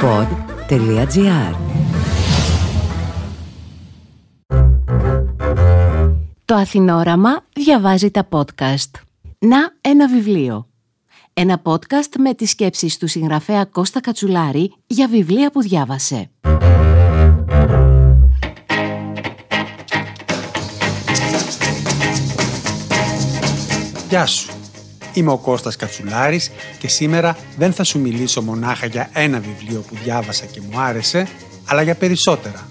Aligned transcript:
pod.gr 0.00 1.54
Το 6.44 6.54
Αθηνόραμα 6.54 7.44
διαβάζει 7.52 8.10
τα 8.10 8.28
podcast. 8.30 8.90
Να 9.38 9.58
ένα 9.80 10.08
βιβλίο. 10.08 10.68
Ένα 11.32 11.62
podcast 11.64 12.16
με 12.18 12.34
τις 12.34 12.50
σκέψεις 12.50 12.98
του 12.98 13.06
συγγραφέα 13.06 13.64
Κώστα 13.64 14.00
Κατσουλάρη 14.00 14.74
για 14.86 15.08
βιβλία 15.08 15.50
που 15.50 15.62
διάβασε. 15.62 16.30
Γεια 24.08 24.26
σου. 24.26 24.57
Είμαι 25.18 25.30
ο 25.30 25.36
Κώστας 25.36 25.76
Κατσουλάρης 25.76 26.50
και 26.78 26.88
σήμερα 26.88 27.36
δεν 27.56 27.72
θα 27.72 27.84
σου 27.84 27.98
μιλήσω 28.00 28.42
μονάχα 28.42 28.86
για 28.86 29.10
ένα 29.12 29.40
βιβλίο 29.40 29.80
που 29.80 29.96
διάβασα 30.04 30.44
και 30.44 30.60
μου 30.60 30.80
άρεσε, 30.80 31.28
αλλά 31.64 31.82
για 31.82 31.94
περισσότερα. 31.94 32.66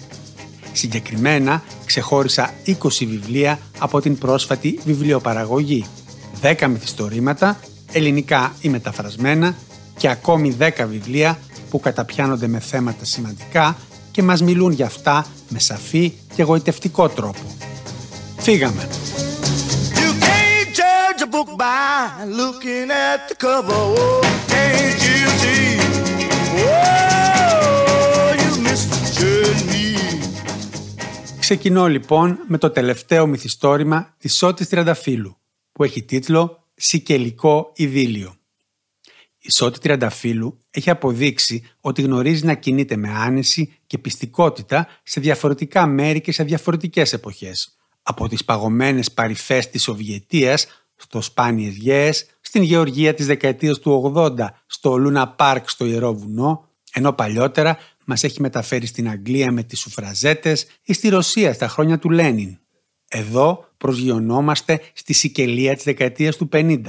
Συγκεκριμένα, 0.72 1.62
ξεχώρισα 1.84 2.54
20 2.66 2.72
βιβλία 2.98 3.58
από 3.78 4.00
την 4.00 4.18
πρόσφατη 4.18 4.78
βιβλιοπαραγωγή, 4.84 5.86
10 6.42 6.66
μυθιστορήματα, 6.68 7.60
ελληνικά 7.92 8.54
ή 8.60 8.68
μεταφρασμένα 8.68 9.54
και 9.96 10.08
ακόμη 10.08 10.56
10 10.58 10.70
βιβλία 10.88 11.38
που 11.70 11.80
καταπιάνονται 11.80 12.46
με 12.46 12.58
θέματα 12.58 13.04
σημαντικά 13.04 13.76
και 14.10 14.22
μας 14.22 14.42
μιλούν 14.42 14.72
για 14.72 14.86
αυτά 14.86 15.26
με 15.48 15.58
σαφή 15.58 16.12
και 16.34 16.42
εγωιτευτικό 16.42 17.08
τρόπο. 17.08 17.56
Φύγαμε! 18.36 18.88
Ξεκινώ 31.38 31.88
λοιπόν 31.88 32.38
με 32.46 32.58
το 32.58 32.70
τελευταίο 32.70 33.26
μυθιστόρημα 33.26 34.14
της 34.18 34.36
Σώτης 34.36 34.68
Τριανταφύλου, 34.68 35.36
που 35.72 35.84
έχει 35.84 36.02
τίτλο 36.02 36.64
«Σικελικό 36.74 37.72
Ιδίλιο». 37.74 38.36
Η 39.38 39.50
Σώτη 39.50 39.78
Τριανταφύλου 39.78 40.64
έχει 40.70 40.90
αποδείξει 40.90 41.70
ότι 41.80 42.02
γνωρίζει 42.02 42.44
να 42.44 42.54
κινείται 42.54 42.96
με 42.96 43.08
άνεση 43.08 43.78
και 43.86 43.98
πιστικότητα 43.98 44.88
σε 45.02 45.20
διαφορετικά 45.20 45.86
μέρη 45.86 46.20
και 46.20 46.32
σε 46.32 46.42
διαφορετικές 46.44 47.12
εποχές. 47.12 47.76
Από 48.02 48.28
τις 48.28 48.44
παγωμένες 48.44 49.12
παρυφές 49.12 49.70
της 49.70 49.82
Σοβιετίας 49.82 50.66
στο 50.98 51.20
Σπάνιες 51.20 51.74
Γέες, 51.74 52.26
στην 52.40 52.62
Γεωργία 52.62 53.14
της 53.14 53.26
δεκαετίας 53.26 53.78
του 53.78 54.12
80 54.14 54.46
στο 54.66 54.96
Λούνα 54.96 55.28
Πάρκ 55.28 55.68
στο 55.68 55.84
Ιερό 55.84 56.14
Βουνό, 56.14 56.68
ενώ 56.92 57.12
παλιότερα 57.12 57.78
μας 58.04 58.24
έχει 58.24 58.40
μεταφέρει 58.40 58.86
στην 58.86 59.08
Αγγλία 59.08 59.52
με 59.52 59.62
τις 59.62 59.80
σουφραζέτες 59.80 60.66
ή 60.82 60.92
στη 60.92 61.08
Ρωσία 61.08 61.52
στα 61.52 61.68
χρόνια 61.68 61.98
του 61.98 62.10
Λένιν. 62.10 62.58
Εδώ 63.08 63.68
προσγειωνόμαστε 63.76 64.80
στη 64.92 65.12
Σικελία 65.12 65.74
της 65.74 65.84
δεκαετίας 65.84 66.36
του 66.36 66.48
50. 66.52 66.80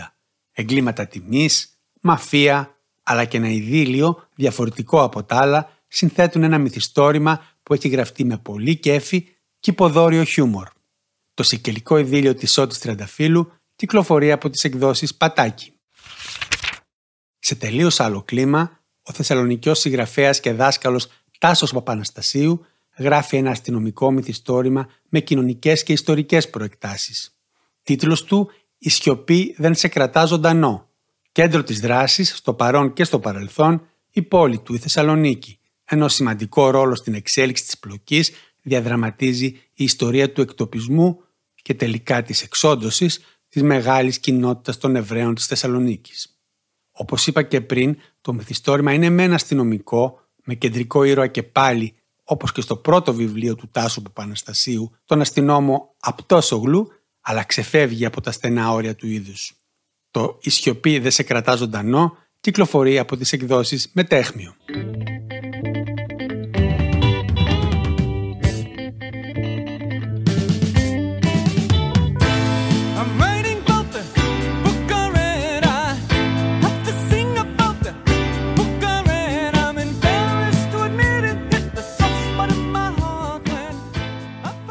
Εγκλήματα 0.52 1.08
τιμής, 1.08 1.80
μαφία, 2.02 2.76
αλλά 3.04 3.26
και 3.26 3.38
ένα 3.38 3.50
ειδήλιο 3.50 4.28
διαφορετικό 4.36 5.04
από 5.04 5.24
τα 5.24 5.38
άλλα 5.38 5.70
συνθέτουν 5.88 6.44
ένα 6.44 6.58
μυθιστόρημα 6.58 7.44
που 7.64 7.74
έχει 7.74 7.88
γραφτεί 7.88 8.24
με 8.24 8.38
πολύ 8.38 8.76
κέφι 8.76 9.22
και 9.60 9.72
υποδόριο 9.72 10.24
χιούμορ. 10.24 10.68
Το 11.34 11.44
σικελικό 11.44 11.98
ειδήλιο 11.98 12.34
της 12.34 12.52
Σώτης 12.52 12.80
Τριανταφύλου 12.80 13.52
κυκλοφορεί 13.80 14.32
από 14.32 14.50
τις 14.50 14.64
εκδόσεις 14.64 15.16
Πατάκη. 15.16 15.74
Σε 17.40 17.56
τελείως 17.56 18.00
άλλο 18.00 18.22
κλίμα, 18.22 18.80
ο 19.04 19.12
Θεσσαλονικιός 19.14 19.80
συγγραφέας 19.80 20.40
και 20.40 20.52
δάσκαλος 20.54 21.08
Τάσος 21.40 21.72
Παπαναστασίου 21.72 22.66
γράφει 22.98 23.36
ένα 23.38 23.52
αστυνομικό 23.52 24.12
μυθιστόρημα 24.12 24.90
με 25.10 25.20
κοινωνικές 25.20 25.84
και 25.84 25.94
ιστορικές 25.94 26.50
προεκτάσεις. 26.50 27.38
Τίτλος 27.84 28.24
του 28.24 28.52
«Η 28.78 28.90
σιωπή 28.90 29.56
δεν 29.58 29.76
σε 29.76 29.88
κρατά 29.88 30.26
ζωντανό». 30.26 30.90
Κέντρο 31.32 31.64
της 31.64 31.80
δράσης, 31.80 32.36
στο 32.36 32.54
παρόν 32.54 32.94
και 32.94 33.04
στο 33.04 33.20
παρελθόν, 33.20 33.88
η 34.12 34.22
πόλη 34.22 34.60
του, 34.60 34.74
η 34.74 34.78
Θεσσαλονίκη, 34.78 35.60
ενώ 35.86 36.08
σημαντικό 36.08 36.70
ρόλο 36.70 36.96
στην 36.96 37.14
εξέλιξη 37.14 37.64
της 37.64 37.78
πλοκής 37.78 38.32
διαδραματίζει 38.62 39.46
η 39.74 39.84
ιστορία 39.84 40.32
του 40.32 40.42
εκτοπισμού 40.42 41.24
και 41.62 41.74
τελικά 41.74 42.22
της 42.22 42.42
εξόντωσης 42.42 43.20
της 43.50 43.64
μεγάλης 43.64 44.20
κοινότητας 44.20 44.78
των 44.78 44.96
Εβραίων 44.96 45.36
της 45.36 45.46
Θεσσαλονίκης. 45.46 46.40
Όπως 46.92 47.28
είπα 47.28 47.44
και 47.44 47.62
πριν, 47.62 47.98
το 48.22 48.34
μυθιστόρημα 48.34 48.94
είναι 48.94 49.10
με 49.10 49.24
ένα 49.24 49.36
αστυνομικό, 49.36 50.20
με 50.44 50.54
κεντρικό 50.54 51.04
ήρωα 51.04 51.28
και 51.28 51.44
πάλι, 51.44 51.94
όπως 52.24 52.52
και 52.52 52.62
στο 52.62 52.76
πρώτο 52.76 53.14
βιβλίο 53.14 53.56
του 53.56 53.70
Τάσου 53.72 54.02
Παπαναστασίου, 54.02 54.92
τον 55.06 55.22
αστυνόμο 55.22 55.96
Απτόσογλου, 56.00 56.92
αλλά 57.22 57.44
ξεφεύγει 57.44 58.06
από 58.06 58.22
τα 58.22 58.32
στενά 58.32 58.72
όρια 58.72 58.96
του 58.96 59.08
είδους. 59.08 59.54
Το 60.12 60.38
«Η 60.42 60.50
σιωπή 60.50 61.00
δεν 61.00 61.12
σε 61.12 61.24
κρατά 61.24 61.56
ζωντανό» 61.56 62.18
κυκλοφορεί 62.40 63.00
από 63.00 63.18
τις 63.18 63.34
εκδόσεις 63.34 63.90
Μετέχμιο. 63.94 64.56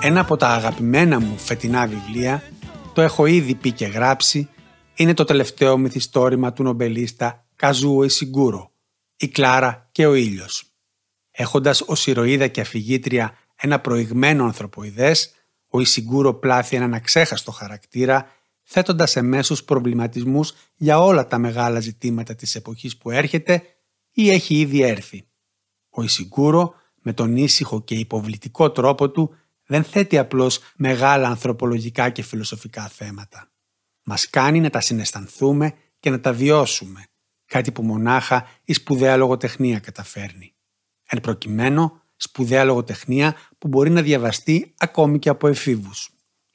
Ένα 0.08 0.20
από 0.20 0.36
τα 0.36 0.48
αγαπημένα 0.48 1.20
μου 1.20 1.38
φετινά 1.38 1.86
βιβλία, 1.86 2.42
το 2.94 3.00
έχω 3.00 3.26
ήδη 3.26 3.54
πει 3.54 3.72
και 3.72 3.86
γράψει, 3.86 4.48
είναι 4.94 5.14
το 5.14 5.24
τελευταίο 5.24 5.78
μυθιστόρημα 5.78 6.52
του 6.52 6.62
νομπελίστα 6.62 7.46
Καζούο 7.56 8.04
Ισιγκούρο, 8.04 8.70
«Η 9.16 9.28
Κλάρα 9.28 9.88
και 9.92 10.06
ο 10.06 10.14
ήλιος». 10.14 10.64
Έχοντας 11.30 11.80
ως 11.80 12.06
ηρωίδα 12.06 12.46
και 12.46 12.60
αφηγήτρια 12.60 13.38
ένα 13.56 13.80
προηγμένο 13.80 14.44
ανθρωποειδές, 14.44 15.34
ο 15.68 15.80
Ισιγκούρο 15.80 16.34
πλάθει 16.34 16.76
έναν 16.76 16.94
αξέχαστο 16.94 17.50
χαρακτήρα, 17.52 18.26
θέτοντας 18.62 19.16
εμέσως 19.16 19.64
προβληματισμούς 19.64 20.54
για 20.76 21.00
όλα 21.00 21.26
τα 21.26 21.38
μεγάλα 21.38 21.80
ζητήματα 21.80 22.34
της 22.34 22.54
εποχής 22.54 22.96
που 22.96 23.10
έρχεται 23.10 23.62
ή 24.12 24.30
έχει 24.30 24.54
ήδη 24.58 24.82
έρθει. 24.82 25.28
Ο 25.90 26.02
Ισιγκούρο, 26.02 26.74
με 27.02 27.12
τον 27.12 27.36
ήσυχο 27.36 27.82
και 27.82 27.94
υποβλητικό 27.94 28.70
τρόπο 28.70 29.10
του, 29.10 29.34
δεν 29.68 29.84
θέτει 29.84 30.18
απλώς 30.18 30.60
μεγάλα 30.76 31.28
ανθρωπολογικά 31.28 32.10
και 32.10 32.22
φιλοσοφικά 32.22 32.88
θέματα. 32.88 33.50
Μας 34.02 34.30
κάνει 34.30 34.60
να 34.60 34.70
τα 34.70 34.80
συναισθανθούμε 34.80 35.74
και 36.00 36.10
να 36.10 36.20
τα 36.20 36.32
βιώσουμε, 36.32 37.06
κάτι 37.46 37.72
που 37.72 37.82
μονάχα 37.82 38.48
η 38.64 38.72
σπουδαία 38.72 39.16
λογοτεχνία 39.16 39.78
καταφέρνει. 39.78 40.54
Εν 41.06 41.20
προκειμένου, 41.20 42.00
σπουδαία 42.16 42.64
λογοτεχνία 42.64 43.36
που 43.58 43.68
μπορεί 43.68 43.90
να 43.90 44.02
διαβαστεί 44.02 44.74
ακόμη 44.78 45.18
και 45.18 45.28
από 45.28 45.48
εφήβους. 45.48 46.10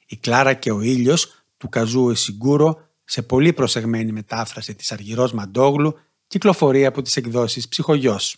Η 0.06 0.16
Κλάρα 0.16 0.54
και 0.54 0.72
ο 0.72 0.80
ήλιος 0.80 1.44
του 1.56 1.68
Καζού 1.68 2.10
Εσιγκούρο 2.10 2.88
σε 3.04 3.22
πολύ 3.22 3.52
προσεγμένη 3.52 4.12
μετάφραση 4.12 4.74
της 4.74 4.92
Αργυρός 4.92 5.32
Μαντόγλου 5.32 5.98
κυκλοφορεί 6.26 6.86
από 6.86 7.02
τις 7.02 7.16
εκδόσεις 7.16 7.68
Ψυχογιός. 7.68 8.36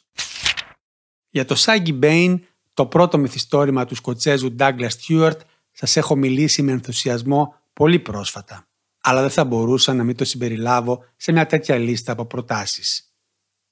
Για 1.31 1.45
το 1.45 1.55
Σάγκη 1.55 1.93
Μπέιν 1.93 2.45
το 2.77 2.87
πρώτο 2.87 3.19
μυθιστόρημα 3.19 3.85
του 3.85 3.95
Σκοτσέζου 3.95 4.55
Douglas 4.59 4.89
Stewart 4.89 5.39
σας 5.73 5.97
έχω 5.97 6.17
μιλήσει 6.17 6.63
με 6.63 6.73
ενθουσιασμό 6.73 7.55
πολύ 7.73 7.99
πρόσφατα, 7.99 8.69
αλλά 9.01 9.21
δεν 9.21 9.31
θα 9.31 9.45
μπορούσα 9.45 9.95
να 9.95 10.05
μην 10.05 10.17
το 10.17 10.25
συμπεριλάβω 10.25 11.05
σε 11.17 11.33
μια 11.33 11.47
τέτοια 11.47 11.77
λίστα 11.77 12.13
από 12.13 12.27
προτάσεις. 12.27 13.15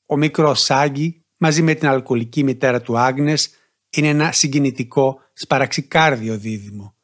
Ο 0.07 0.17
μικρός 0.17 0.61
Σάγκη, 0.61 1.25
μαζί 1.37 1.63
με 1.63 1.75
την 1.75 1.89
αλκοολική 1.89 2.43
μητέρα 2.43 2.81
του 2.81 2.99
Άγνες, 2.99 3.51
είναι 3.91 4.09
ένα 4.09 4.33
συγκινητικό 4.33 5.21
σπαραξικάρδιο 5.33 6.39
δίδυμο, 6.39 6.95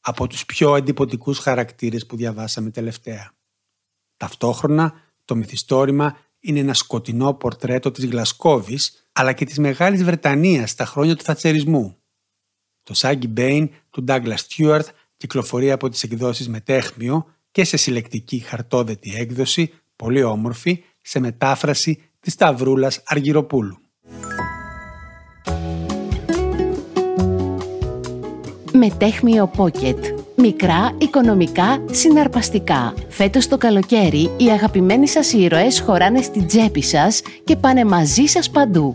από 0.00 0.26
τους 0.26 0.46
πιο 0.46 0.76
εντυπωτικούς 0.76 1.38
χαρακτήρες 1.38 2.06
που 2.06 2.16
διαβάσαμε 2.16 2.70
τελευταία. 2.70 3.32
Ταυτόχρονα, 4.16 4.92
το 5.24 5.34
μυθιστόρημα 5.36 6.16
είναι 6.40 6.58
ένα 6.58 6.74
σκοτεινό 6.74 7.34
πορτρέτο 7.34 7.90
της 7.90 8.04
Γλασκόβης 8.04 8.99
αλλά 9.20 9.32
και 9.32 9.44
της 9.44 9.58
Μεγάλης 9.58 10.04
Βρετανίας 10.04 10.70
στα 10.70 10.84
χρόνια 10.84 11.16
του 11.16 11.24
θατσερισμού. 11.24 11.96
Το 12.82 12.94
Σάγκη 12.94 13.28
Μπέιν 13.28 13.70
του 13.90 14.04
Douglas 14.08 14.34
Stewart 14.48 14.84
κυκλοφορεί 15.16 15.70
από 15.70 15.88
τις 15.88 16.02
εκδόσεις 16.02 16.48
Μετέχμιο 16.48 17.26
και 17.50 17.64
σε 17.64 17.76
συλλεκτική 17.76 18.38
χαρτόδετη 18.38 19.14
έκδοση, 19.16 19.72
πολύ 19.96 20.22
όμορφη, 20.22 20.84
σε 21.02 21.20
μετάφραση 21.20 22.02
της 22.20 22.32
Σταυρούλας 22.32 23.02
Αργυροπούλου. 23.04 23.78
Μετέχμιο 28.72 29.50
Pocket 29.56 30.20
Μικρά, 30.40 30.96
οικονομικά, 30.98 31.84
συναρπαστικά. 31.90 32.94
Φέτος 33.08 33.48
το 33.48 33.58
καλοκαίρι 33.58 34.30
οι 34.36 34.50
αγαπημένοι 34.50 35.08
σας 35.08 35.32
ήρωες 35.32 35.80
χωράνε 35.80 36.22
στην 36.22 36.46
τσέπη 36.46 36.82
σας 36.82 37.22
και 37.44 37.56
πάνε 37.56 37.84
μαζί 37.84 38.24
σας 38.24 38.50
παντού. 38.50 38.94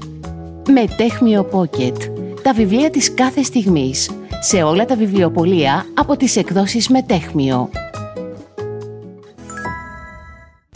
Μετέχμιο 0.69 1.49
Pocket. 1.51 1.95
Τα 2.41 2.53
βιβλία 2.53 2.89
της 2.89 3.13
κάθε 3.13 3.43
στιγμής. 3.43 4.11
Σε 4.41 4.63
όλα 4.63 4.85
τα 4.85 4.95
βιβλιοπολία 4.95 5.85
από 5.93 6.17
τις 6.17 6.35
εκδόσεις 6.35 6.89
Μετέχμιο. 6.89 7.69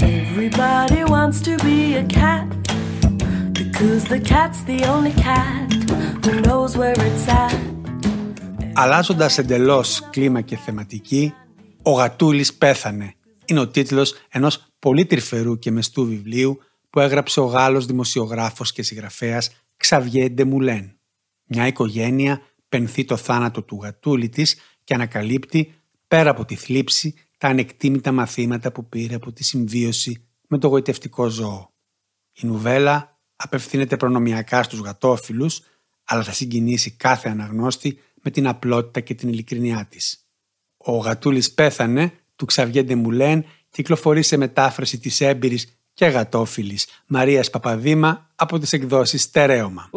Everybody 0.02 1.04
wants 1.14 1.42
to 1.48 1.54
be 1.64 1.80
a 1.96 2.06
cat 2.20 2.48
Because 3.60 4.04
the 4.14 4.22
cat's 4.32 4.62
the 4.72 4.80
only 4.94 5.14
cat 5.28 5.68
who 6.24 6.34
knows 6.42 6.78
where 6.78 6.98
it's 7.08 7.28
at 7.28 7.58
Αλλάζοντας 8.74 9.38
εντελώς 9.38 10.08
κλίμα 10.10 10.42
και 10.42 10.58
θεματική, 10.58 11.34
ο 11.84 11.92
Γατούλης 11.92 12.54
πέθανε. 12.54 13.14
Είναι 13.46 13.60
ο 13.60 13.68
τίτλος 13.68 14.16
ενός 14.30 14.66
πολύ 14.80 15.06
τρυφερού 15.06 15.60
και 15.60 15.72
μεστού 15.72 16.06
βιβλίου 16.06 16.60
που 16.90 17.00
έγραψε 17.00 17.40
ο 17.40 17.46
Γάλλος 17.46 17.86
δημοσιογράφος 17.86 18.72
και 18.72 18.84
συγγραφέας 18.84 19.50
Ξαβιέ 19.80 20.30
Ντεμουλέν. 20.30 21.00
Μια 21.44 21.68
οικογένεια 21.68 22.42
πενθεί 22.70 23.06
το 23.06 23.18
θάνατο 23.18 23.64
του 23.64 23.80
γατούλη 23.82 24.30
της 24.30 24.56
και 24.84 24.94
ανακαλύπτει, 24.94 25.74
πέρα 26.08 26.30
από 26.30 26.46
τη 26.46 26.56
θλίψη, 26.56 27.14
τα 27.38 27.48
ανεκτήμητα 27.48 28.12
μαθήματα 28.12 28.72
που 28.72 28.90
πήρε 28.90 29.16
από 29.16 29.32
τη 29.32 29.44
συμβίωση 29.44 30.28
με 30.48 30.58
το 30.58 30.68
γοητευτικό 30.68 31.28
ζώο. 31.28 31.74
Η 32.34 32.46
νουβέλα 32.48 33.20
απευθύνεται 33.36 33.98
προνομιακά 33.98 34.64
στους 34.64 34.80
γατόφιλους, 34.80 35.62
αλλά 36.04 36.24
θα 36.24 36.32
συγκινήσει 36.32 36.92
κάθε 36.92 37.30
αναγνώστη 37.30 38.00
με 38.24 38.32
την 38.32 38.48
απλότητα 38.48 39.00
και 39.00 39.14
την 39.14 39.30
ειλικρινιά 39.30 39.86
της. 39.90 40.28
Ο 40.78 40.98
γατούλης 40.98 41.54
πέθανε 41.54 42.12
του 42.36 42.46
Ξαβιέ 42.46 42.84
Ντεμουλέν 42.84 43.46
κυκλοφορεί 43.70 44.24
σε 44.24 44.38
μετάφραση 44.38 45.00
της 45.00 45.22
έμπειρης 45.22 45.79
και 46.00 46.06
γατόφιλης 46.06 46.88
Μαρίας 47.06 47.50
Παπαδήμα 47.50 48.30
από 48.36 48.60
τις 48.60 48.74
εκδόσεις 48.74 49.22
Στερέωμα. 49.22 49.90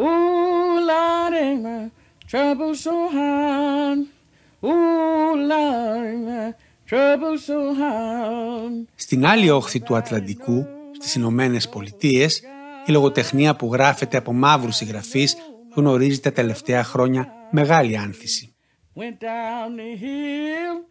Στην 8.95 9.25
άλλη 9.25 9.49
όχθη 9.49 9.79
του 9.79 9.95
Ατλαντικού, 9.95 10.65
στις 10.91 11.15
Ηνωμένες 11.15 11.69
Πολιτείες, 11.69 12.41
η 12.85 12.91
λογοτεχνία 12.91 13.55
που 13.55 13.73
γράφεται 13.73 14.17
από 14.17 14.33
μαύρους 14.33 14.75
συγγραφείς 14.75 15.35
γνωρίζει 15.75 16.19
τα 16.19 16.31
τελευταία 16.31 16.83
χρόνια 16.83 17.33
μεγάλη 17.51 17.97
άνθηση. 17.97 18.53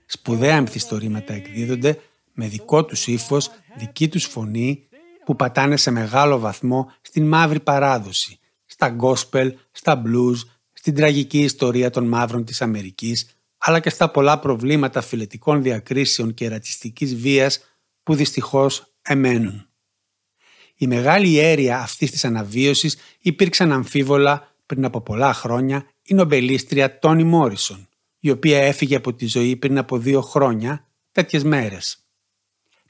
Σπουδαία 0.06 0.60
μυθιστορήματα 0.60 1.34
εκδίδονται 1.34 1.98
με 2.32 2.46
δικό 2.46 2.84
τους 2.84 3.06
ύφος, 3.06 3.50
δική 3.76 4.08
τους 4.08 4.24
φωνή 4.24 4.86
που 5.24 5.36
πατάνε 5.36 5.76
σε 5.76 5.90
μεγάλο 5.90 6.38
βαθμό 6.38 6.92
στην 7.00 7.28
μαύρη 7.28 7.60
παράδοση, 7.60 8.38
στα 8.64 8.96
gospel, 9.00 9.52
στα 9.70 10.02
blues, 10.06 10.36
στην 10.72 10.94
τραγική 10.94 11.38
ιστορία 11.38 11.90
των 11.90 12.08
μαύρων 12.08 12.44
της 12.44 12.62
Αμερικής, 12.62 13.36
αλλά 13.58 13.80
και 13.80 13.90
στα 13.90 14.10
πολλά 14.10 14.38
προβλήματα 14.38 15.00
φιλετικών 15.00 15.62
διακρίσεων 15.62 16.34
και 16.34 16.48
ρατσιστικής 16.48 17.16
βίας 17.16 17.60
που 18.02 18.14
δυστυχώς 18.14 18.92
εμένουν. 19.02 19.66
Η 20.76 20.86
μεγάλη 20.86 21.38
αίρια 21.38 21.78
αυτής 21.78 22.10
της 22.10 22.24
αναβίωσης 22.24 22.96
υπήρξαν 23.20 23.72
αμφίβολα 23.72 24.54
πριν 24.66 24.84
από 24.84 25.00
πολλά 25.00 25.34
χρόνια 25.34 25.86
η 26.02 26.14
νομπελίστρια 26.14 26.98
Τόνι 26.98 27.24
Μόρισον, 27.24 27.88
η 28.18 28.30
οποία 28.30 28.58
έφυγε 28.62 28.96
από 28.96 29.14
τη 29.14 29.26
ζωή 29.26 29.56
πριν 29.56 29.78
από 29.78 29.98
δύο 29.98 30.20
χρόνια 30.20 30.86
τέτοιες 31.12 31.44
μέρες. 31.44 32.01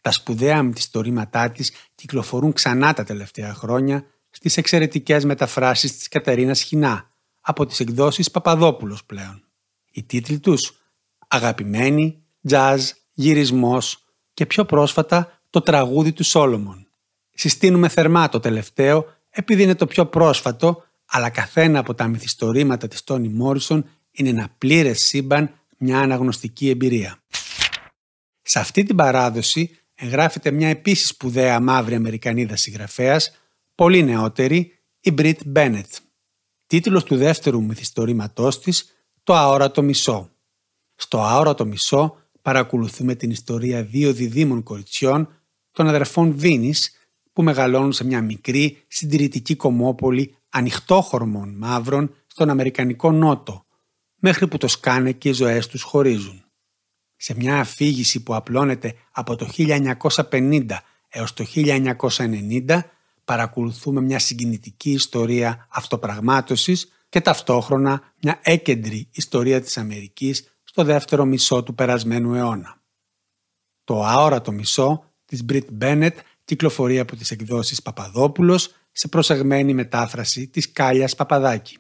Τα 0.03 0.11
σπουδαία 0.11 0.63
μυθιστορήματά 0.63 1.51
της 1.51 1.73
κυκλοφορούν 1.95 2.53
ξανά 2.53 2.93
τα 2.93 3.05
τελευταία 3.05 3.55
χρόνια 3.55 4.05
στις 4.31 4.57
εξαιρετικές 4.57 5.25
μεταφράσεις 5.25 5.97
της 5.97 6.09
Κατερίνας 6.09 6.63
Χινά 6.63 7.11
από 7.41 7.67
τις 7.67 7.81
εκδόσεις 7.81 8.31
Παπαδόπουλος 8.31 9.05
πλέον. 9.05 9.45
Οι 9.93 10.03
τίτλοι 10.03 10.39
τους 10.39 10.73
«Αγαπημένη», 11.29 12.23
«Jazz», 12.49 12.79
«Γυρισμός» 13.13 14.05
και 14.35 14.47
πιο 14.47 14.65
πρόσφατα 14.65 15.41
το 15.51 15.61
τραγούδι 15.61 16.13
του 16.13 16.25
Σόλομον. 16.25 16.87
Συστήνουμε 17.35 17.89
θερμά 17.89 18.29
το 18.29 18.41
τελευταίο 18.41 19.07
επειδή 19.31 19.63
είναι 19.63 19.75
το 19.75 19.87
πιο 19.87 20.07
πρόσφατο 20.07 20.85
αλλά 21.07 21.31
καθένα 21.31 21.79
από 21.79 21.95
τα 21.95 22.09
μυθιστορήματα 22.09 22.89
της 22.89 23.05
Τόνι 23.05 23.29
Μόρισον 23.29 23.89
είναι 24.11 24.29
ένα 24.29 24.55
πλήρες 24.59 25.03
σύμπαν, 25.03 25.55
μια 25.79 25.99
αναγνωστική 25.99 26.69
εμπειρία. 26.69 27.23
Σε 28.43 28.59
αυτή 28.59 28.83
την 28.83 28.97
παράδοση 28.97 29.82
εγγράφεται 30.03 30.51
μια 30.51 30.69
επίσης 30.69 31.09
σπουδαία 31.09 31.61
μαύρη 31.61 31.95
Αμερικανίδα 31.95 32.57
συγγραφέας, 32.57 33.33
πολύ 33.75 34.03
νεότερη, 34.03 34.79
η 35.01 35.11
Μπριτ 35.11 35.41
Μπένετ. 35.47 35.87
Τίτλος 36.67 37.05
του 37.05 37.17
δεύτερου 37.17 37.63
μυθιστορήματός 37.63 38.61
της, 38.61 38.93
«Το 39.23 39.35
αόρατο 39.35 39.83
μισό». 39.83 40.31
Στο 40.95 41.21
αόρατο 41.23 41.65
μισό 41.65 42.17
παρακολουθούμε 42.43 43.15
την 43.15 43.31
ιστορία 43.31 43.83
δύο 43.83 44.13
διδήμων 44.13 44.63
κοριτσιών, 44.63 45.29
των 45.71 45.89
αδερφών 45.89 46.33
Βίνης, 46.37 46.97
που 47.33 47.43
μεγαλώνουν 47.43 47.93
σε 47.93 48.05
μια 48.05 48.23
μικρή 48.23 48.85
συντηρητική 48.89 49.57
κομμόπολη 49.57 50.35
ανοιχτόχορμων 50.49 51.55
μαύρων 51.59 52.15
στον 52.27 52.51
Αμερικανικό 52.51 53.13
Νότο, 53.13 53.65
μέχρι 54.17 54.49
που 54.49 54.57
το 54.57 54.69
σκάνε 54.69 55.13
και 55.13 55.29
οι 55.29 55.33
ζωές 55.33 55.67
τους 55.67 55.83
χωρίζουν 55.83 56.42
σε 57.23 57.35
μια 57.37 57.61
αφήγηση 57.61 58.23
που 58.23 58.35
απλώνεται 58.35 58.95
από 59.11 59.37
το 59.37 59.49
1950 59.57 60.67
έως 61.09 61.33
το 61.33 61.45
1990 61.55 62.81
παρακολουθούμε 63.25 64.01
μια 64.01 64.19
συγκινητική 64.19 64.91
ιστορία 64.91 65.67
αυτοπραγμάτωσης 65.71 66.93
και 67.09 67.21
ταυτόχρονα 67.21 68.13
μια 68.23 68.39
έκεντρη 68.43 69.09
ιστορία 69.13 69.61
της 69.61 69.79
Αμερικής 69.79 70.59
στο 70.65 70.85
δεύτερο 70.85 71.25
μισό 71.25 71.63
του 71.63 71.75
περασμένου 71.75 72.35
αιώνα. 72.35 72.81
Το 73.85 74.05
αόρατο 74.05 74.53
μισό 74.53 75.05
της 75.25 75.45
Μπριτ 75.45 75.69
Μπένετ 75.73 76.19
κυκλοφορεί 76.45 76.99
από 76.99 77.17
τις 77.17 77.31
εκδόσεις 77.31 77.83
Παπαδόπουλος 77.83 78.75
σε 78.93 79.09
προσεγμένη 79.09 79.75
μετάφραση 79.75 80.47
της 80.47 80.73
Κάλιας 80.73 81.15
Παπαδάκη. 81.15 81.79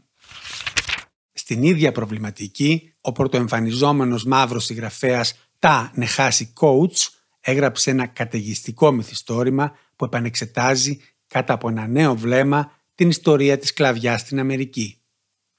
Στην 1.43 1.63
ίδια 1.63 1.93
προβληματική, 1.93 2.93
ο 3.01 3.13
πρωτοεμφανιζόμενος 3.13 4.25
μαύρος 4.25 4.65
συγγραφέας 4.65 5.35
Τα 5.59 5.93
Νεχάση 5.95 6.53
Coach 6.61 7.09
έγραψε 7.41 7.91
ένα 7.91 8.07
καταιγιστικό 8.07 8.93
μυθιστόρημα 8.93 9.77
που 9.97 10.05
επανεξετάζει 10.05 11.01
κάτω 11.27 11.53
από 11.53 11.69
ένα 11.69 11.87
νέο 11.87 12.17
βλέμμα 12.17 12.73
την 12.95 13.09
ιστορία 13.09 13.59
της 13.59 13.73
κλαβιάς 13.73 14.21
στην 14.21 14.39
Αμερική. 14.39 15.01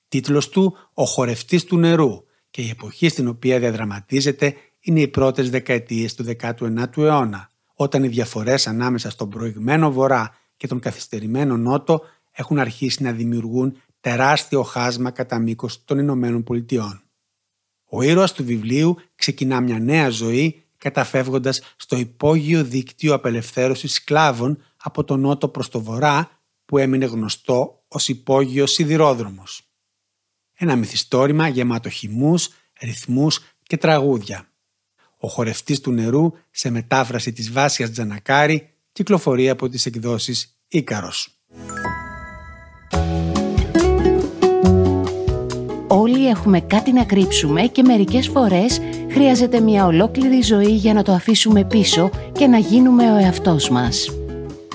Τίτλος 0.07 0.49
του 0.49 0.77
«Ο 0.93 1.05
χορευτής 1.05 1.63
του 1.63 1.77
νερού» 1.77 2.23
και 2.49 2.61
η 2.61 2.69
εποχή 2.69 3.09
στην 3.09 3.27
οποία 3.27 3.59
διαδραματίζεται 3.59 4.55
είναι 4.79 5.01
οι 5.01 5.07
πρώτες 5.07 5.49
δεκαετίες 5.49 6.13
του 6.13 6.25
19ου 6.41 6.97
αιώνα, 6.97 7.49
όταν 7.73 8.03
οι 8.03 8.07
διαφορές 8.07 8.67
ανάμεσα 8.67 9.09
στον 9.09 9.29
προηγμένο 9.29 9.91
βορρά 9.91 10.35
και 10.57 10.67
τον 10.67 10.79
καθυστερημένο 10.79 11.57
νότο 11.57 12.01
έχουν 12.31 12.59
αρχίσει 12.59 13.03
να 13.03 13.11
δημιουργούν 13.11 13.77
τεράστιο 14.03 14.63
χάσμα 14.63 15.11
κατά 15.11 15.39
μήκος 15.39 15.85
των 15.85 15.97
Ηνωμένων 15.97 16.43
Πολιτειών. 16.43 17.01
Ο 17.89 18.01
ήρωας 18.01 18.33
του 18.33 18.43
βιβλίου 18.45 18.97
ξεκινά 19.15 19.61
μια 19.61 19.79
νέα 19.79 20.09
ζωή 20.09 20.63
καταφεύγοντας 20.77 21.61
στο 21.75 21.97
υπόγειο 21.97 22.63
δίκτυο 22.63 23.13
απελευθέρωσης 23.13 23.93
σκλάβων 23.93 24.63
από 24.77 25.03
τον 25.03 25.19
νότο 25.19 25.47
προς 25.47 25.69
το 25.69 25.81
βορρά 25.81 26.41
που 26.65 26.77
έμεινε 26.77 27.05
γνωστό 27.05 27.83
ως 27.87 28.07
υπόγειος 28.07 28.71
σιδηρόδρομος. 28.71 29.61
Ένα 30.53 30.75
μυθιστόρημα 30.75 31.47
γεμάτο 31.47 31.89
χυμούς, 31.89 32.49
ρυθμούς 32.81 33.39
και 33.63 33.77
τραγούδια. 33.77 34.51
Ο 35.17 35.27
χορευτής 35.27 35.79
του 35.79 35.91
νερού 35.91 36.31
σε 36.51 36.69
μετάφραση 36.69 37.33
της 37.33 37.51
Βάσιας 37.51 37.91
Τζανακάρη 37.91 38.73
κυκλοφορεί 38.91 39.49
από 39.49 39.69
τις 39.69 39.85
εκδόσεις 39.85 40.57
Ίκαρος. 40.67 41.32
Όλοι 46.23 46.31
έχουμε 46.31 46.59
κάτι 46.59 46.93
να 46.93 47.03
κρύψουμε 47.03 47.61
και 47.61 47.83
μερικές 47.83 48.27
φορές 48.27 48.79
χρειάζεται 49.11 49.59
μια 49.59 49.85
ολόκληρη 49.85 50.41
ζωή 50.41 50.71
για 50.71 50.93
να 50.93 51.03
το 51.03 51.11
αφήσουμε 51.11 51.63
πίσω 51.63 52.09
και 52.31 52.47
να 52.47 52.57
γίνουμε 52.57 53.11
ο 53.11 53.15
εαυτός 53.15 53.69
μας. 53.69 54.09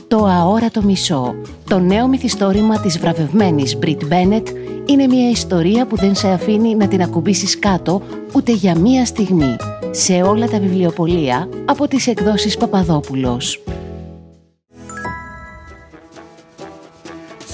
Το 0.08 0.24
αόρατο 0.24 0.82
μισό, 0.82 1.34
το 1.68 1.78
νέο 1.78 2.08
μυθιστόρημα 2.08 2.80
της 2.80 2.98
βραβευμένης 2.98 3.76
Μπριτ 3.76 4.04
Μπένετ, 4.04 4.48
είναι 4.86 5.06
μια 5.06 5.30
ιστορία 5.30 5.86
που 5.86 5.96
δεν 5.96 6.14
σε 6.14 6.28
αφήνει 6.28 6.74
να 6.74 6.88
την 6.88 7.02
ακουμπήσεις 7.02 7.58
κάτω 7.58 8.02
ούτε 8.32 8.52
για 8.52 8.78
μία 8.78 9.04
στιγμή. 9.04 9.56
Σε 9.90 10.12
όλα 10.12 10.48
τα 10.48 10.58
βιβλιοπολία 10.58 11.48
από 11.64 11.88
τις 11.88 12.06
εκδόσεις 12.06 12.56
Παπαδόπουλος. 12.56 13.62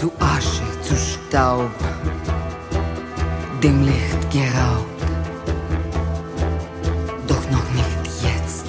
Zu 0.01 0.11
Asche, 0.35 0.67
zu 0.87 0.95
Staub. 1.11 2.24
Dem 3.65 3.81
Licht 3.91 4.23
geraubt. 4.39 5.01
Doch 7.31 7.45
noch 7.55 7.69
nicht 7.79 8.03
jetzt. 8.27 8.67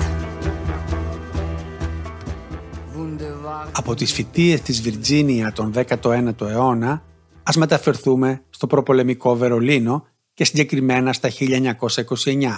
Από 3.71 3.95
τις 3.95 4.13
φοιτίες 4.13 4.61
της 4.61 4.81
Βιρτζίνια 4.81 5.51
τον 5.51 5.73
19ο 5.75 6.41
αιώνα, 6.41 7.03
Ας 7.43 7.55
μεταφερθούμε 7.55 8.43
στο 8.49 8.67
προπολεμικό 8.67 9.35
Βερολίνο 9.35 10.05
και 10.33 10.45
συγκεκριμένα 10.45 11.13
στα 11.13 11.29
1929. 11.29 12.57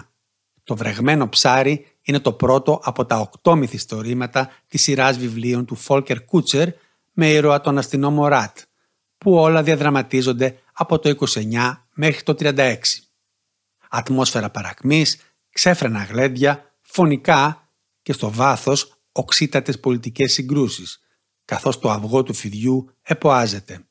Το 0.63 0.75
βρεγμένο 0.75 1.29
ψάρι 1.29 1.85
είναι 2.01 2.19
το 2.19 2.31
πρώτο 2.31 2.79
από 2.83 3.05
τα 3.05 3.19
οκτώ 3.19 3.55
μυθιστορήματα 3.55 4.49
της 4.67 4.81
σειράς 4.81 5.17
βιβλίων 5.17 5.65
του 5.65 5.75
Φόλκερ 5.75 6.25
Κούτσερ 6.25 6.67
με 7.13 7.29
ήρωα 7.29 7.61
τον 7.61 7.77
αστυνόμο 7.77 8.27
Ρατ, 8.27 8.57
που 9.17 9.33
όλα 9.33 9.63
διαδραματίζονται 9.63 10.57
από 10.73 10.99
το 10.99 11.15
29 11.19 11.86
μέχρι 11.97 12.23
το 12.23 12.35
36. 12.39 12.75
Ατμόσφαιρα 13.89 14.49
παρακμής, 14.49 15.17
ξέφρενα 15.49 16.03
γλέντια, 16.03 16.75
φωνικά 16.81 17.71
και 18.01 18.13
στο 18.13 18.31
βάθος 18.31 18.93
οξύτατες 19.11 19.79
πολιτικές 19.79 20.33
συγκρούσεις, 20.33 20.99
καθώς 21.45 21.79
το 21.79 21.91
αυγό 21.91 22.23
του 22.23 22.33
φιδιού 22.33 22.89
εποάζεται. 23.01 23.87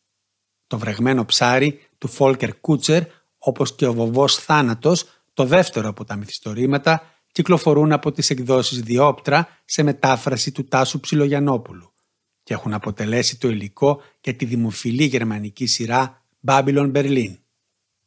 Το 0.66 0.78
βρεγμένο 0.78 1.24
ψάρι 1.24 1.80
του 1.98 2.08
Φόλκερ 2.08 2.60
Κούτσερ, 2.60 3.02
όπως 3.38 3.74
και 3.74 3.86
ο 3.86 3.92
βοβός 3.92 4.36
θάνατος, 4.36 5.04
το 5.32 5.44
δεύτερο 5.44 5.88
από 5.88 6.04
τα 6.04 6.16
μυθιστορήματα, 6.16 7.02
κυκλοφορούν 7.32 7.92
από 7.92 8.12
τις 8.12 8.30
εκδόσεις 8.30 8.80
Διόπτρα 8.80 9.48
σε 9.64 9.82
μετάφραση 9.82 10.52
του 10.52 10.64
Τάσου 10.64 11.00
Ψιλογιανόπουλου 11.00 11.92
και 12.42 12.54
έχουν 12.54 12.72
αποτελέσει 12.72 13.38
το 13.38 13.48
υλικό 13.48 14.02
για 14.20 14.34
τη 14.34 14.44
δημοφιλή 14.44 15.04
γερμανική 15.04 15.66
σειρά 15.66 16.24
Babylon 16.46 16.92
Berlin. 16.92 17.36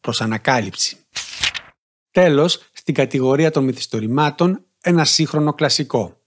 Προς 0.01 0.21
ανακάλυψη. 0.21 0.97
Τέλος, 2.11 2.69
στην 2.73 2.93
κατηγορία 2.93 3.51
των 3.51 3.63
μυθιστορημάτων, 3.63 4.65
ένα 4.81 5.05
σύγχρονο 5.05 5.53
κλασικό. 5.53 6.19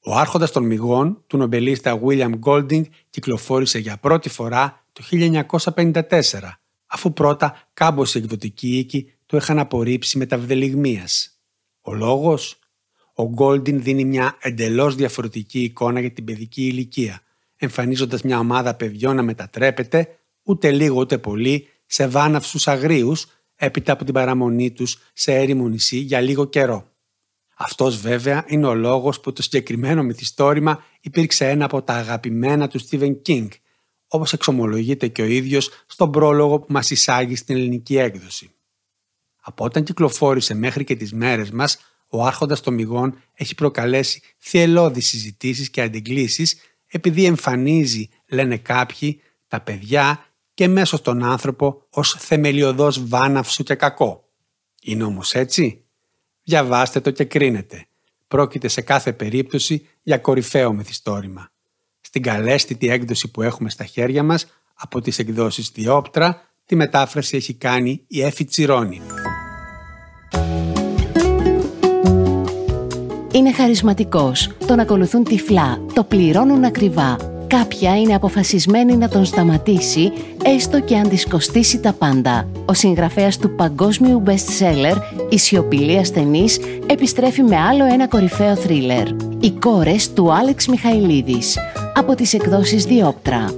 Ο 0.00 0.14
Άρχοντας 0.14 0.50
των 0.50 0.64
Μυγών 0.64 1.24
του 1.26 1.36
νομπελίστα 1.36 2.00
William 2.04 2.38
Golding 2.44 2.82
κυκλοφόρησε 3.10 3.78
για 3.78 3.96
πρώτη 3.96 4.28
φορά 4.28 4.84
το 4.92 5.02
1954, 5.02 6.60
αφού 6.86 7.12
πρώτα 7.12 7.68
κάμποσοι 7.74 8.18
εκδοτικοί 8.18 8.78
οίκοι 8.78 9.12
το 9.26 9.36
είχαν 9.36 9.58
απορρίψει 9.58 10.18
με 10.18 10.26
τα 10.26 10.38
βδελιγμίας. 10.38 11.40
Ο 11.80 11.94
λόγος; 11.94 12.58
Ο 13.14 13.22
Golding 13.36 13.74
δίνει 13.74 14.04
μια 14.04 14.36
εντελώς 14.40 14.94
διαφορετική 14.94 15.62
εικόνα 15.62 16.00
για 16.00 16.12
την 16.12 16.24
παιδική 16.24 16.66
ηλικία, 16.66 17.20
εμφανίζοντας 17.56 18.22
μια 18.22 18.38
ομάδα 18.38 18.74
παιδιών 18.74 19.16
να 19.16 19.22
μετατρέπεται, 19.22 20.18
ούτε 20.42 20.70
λίγο 20.70 21.00
ούτε 21.00 21.18
πολύ, 21.18 21.68
σε 21.88 22.06
βάναυσους 22.06 22.68
αγρίους, 22.68 23.26
έπειτα 23.56 23.92
από 23.92 24.04
την 24.04 24.14
παραμονή 24.14 24.70
τους 24.70 24.98
σε 25.12 25.34
έρημο 25.34 25.68
νησί 25.68 25.96
για 25.96 26.20
λίγο 26.20 26.44
καιρό. 26.44 26.88
Αυτός 27.56 28.00
βέβαια 28.00 28.44
είναι 28.46 28.66
ο 28.66 28.74
λόγος 28.74 29.20
που 29.20 29.32
το 29.32 29.42
συγκεκριμένο 29.42 30.02
μυθιστόρημα 30.02 30.84
υπήρξε 31.00 31.48
ένα 31.48 31.64
από 31.64 31.82
τα 31.82 31.94
αγαπημένα 31.94 32.68
του 32.68 32.80
Stephen 32.88 33.16
King, 33.26 33.48
όπως 34.08 34.32
εξομολογείται 34.32 35.08
και 35.08 35.22
ο 35.22 35.24
ίδιος 35.24 35.70
στον 35.86 36.10
πρόλογο 36.10 36.58
που 36.58 36.66
μας 36.72 36.90
εισάγει 36.90 37.36
στην 37.36 37.56
ελληνική 37.56 37.96
έκδοση. 37.96 38.50
Από 39.40 39.64
όταν 39.64 39.84
κυκλοφόρησε 39.84 40.54
μέχρι 40.54 40.84
και 40.84 40.96
τις 40.96 41.12
μέρες 41.12 41.50
μας, 41.50 41.78
ο 42.08 42.24
Άρχοντας 42.24 42.60
των 42.60 42.74
Μυγών 42.74 43.22
έχει 43.34 43.54
προκαλέσει 43.54 44.22
θυελώδεις 44.38 45.06
συζητήσεις 45.06 45.70
και 45.70 45.82
αντιγκλήσεις 45.82 46.56
επειδή 46.86 47.24
εμφανίζει, 47.24 48.08
λένε 48.28 48.56
κάποιοι, 48.56 49.20
τα 49.48 49.60
παιδιά 49.60 50.26
και 50.58 50.68
μέσω 50.68 50.96
στον 50.96 51.24
άνθρωπο 51.24 51.82
ως 51.90 52.16
θεμελιωδός 52.18 53.08
βάναυσο 53.08 53.62
και 53.62 53.74
κακό. 53.74 54.24
Είναι 54.82 55.04
όμως 55.04 55.34
έτσι; 55.34 55.84
Διαβάστε 56.42 57.00
το 57.00 57.10
και 57.10 57.24
κρίνετε. 57.24 57.86
Πρόκειται 58.28 58.68
σε 58.68 58.80
κάθε 58.80 59.12
περίπτωση 59.12 59.86
για 60.02 60.18
κορυφαίο 60.18 60.72
μυθιστόρημα. 60.72 61.50
Στην 62.00 62.22
καλέσθητη 62.22 62.88
έκδοση 62.88 63.30
που 63.30 63.42
έχουμε 63.42 63.70
στα 63.70 63.84
χέρια 63.84 64.22
μας 64.22 64.46
από 64.74 65.00
τις 65.00 65.18
εκδόσεις 65.18 65.70
Διόπτρα, 65.70 66.42
τη 66.66 66.74
μετάφραση 66.74 67.36
έχει 67.36 67.54
κάνει 67.54 68.04
η 68.06 68.22
Έφη 68.22 68.44
Τσιρόνη. 68.44 69.00
Είναι 73.32 73.52
χαρισματικός, 73.52 74.50
τον 74.66 74.80
ακολουθούν 74.80 75.24
τυφλά, 75.24 75.80
το 75.94 76.04
πληρώνουν 76.04 76.64
ακριβά. 76.64 77.37
Κάποια 77.48 77.96
είναι 77.96 78.14
αποφασισμένοι 78.14 78.96
να 78.96 79.08
τον 79.08 79.24
σταματήσει, 79.24 80.12
έστω 80.44 80.80
και 80.80 80.96
αν 80.96 81.08
της 81.08 81.26
τα 81.80 81.92
πάντα. 81.92 82.48
Ο 82.64 82.74
συγγραφέας 82.74 83.38
του 83.38 83.54
παγκόσμιου 83.54 84.22
best-seller, 84.26 84.96
η 85.28 85.38
σιωπηλή 85.38 85.98
ασθενής, 85.98 86.58
επιστρέφει 86.86 87.42
με 87.42 87.56
άλλο 87.56 87.84
ένα 87.84 88.08
κορυφαίο 88.08 88.56
θρίλερ. 88.56 89.06
Οι 89.40 89.50
κόρες 89.50 90.12
του 90.12 90.32
Άλεξ 90.32 90.66
Μιχαηλίδης, 90.66 91.58
από 91.94 92.14
τις 92.14 92.34
εκδόσεις 92.34 92.84
Διόπτρα. 92.84 93.57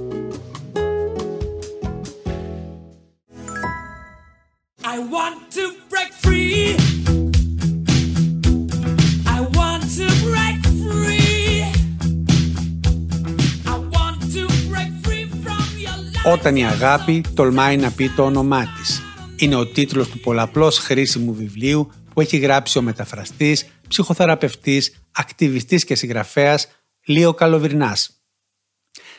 Όταν 16.41 16.55
η 16.55 16.65
αγάπη 16.65 17.23
τολμάει 17.33 17.77
να 17.77 17.91
πει 17.91 18.09
το 18.09 18.23
όνομά 18.23 18.65
της. 18.65 19.01
Είναι 19.37 19.55
ο 19.55 19.67
τίτλος 19.67 20.09
του 20.09 20.19
πολλαπλώς 20.19 20.77
χρήσιμου 20.77 21.33
βιβλίου 21.33 21.91
που 22.13 22.21
έχει 22.21 22.37
γράψει 22.37 22.77
ο 22.77 22.81
μεταφραστής, 22.81 23.67
ψυχοθεραπευτής, 23.87 25.03
ακτιβιστής 25.11 25.85
και 25.85 25.95
συγγραφέας 25.95 26.67
Λίο 27.05 27.33
Καλοβυρνάς. 27.33 28.23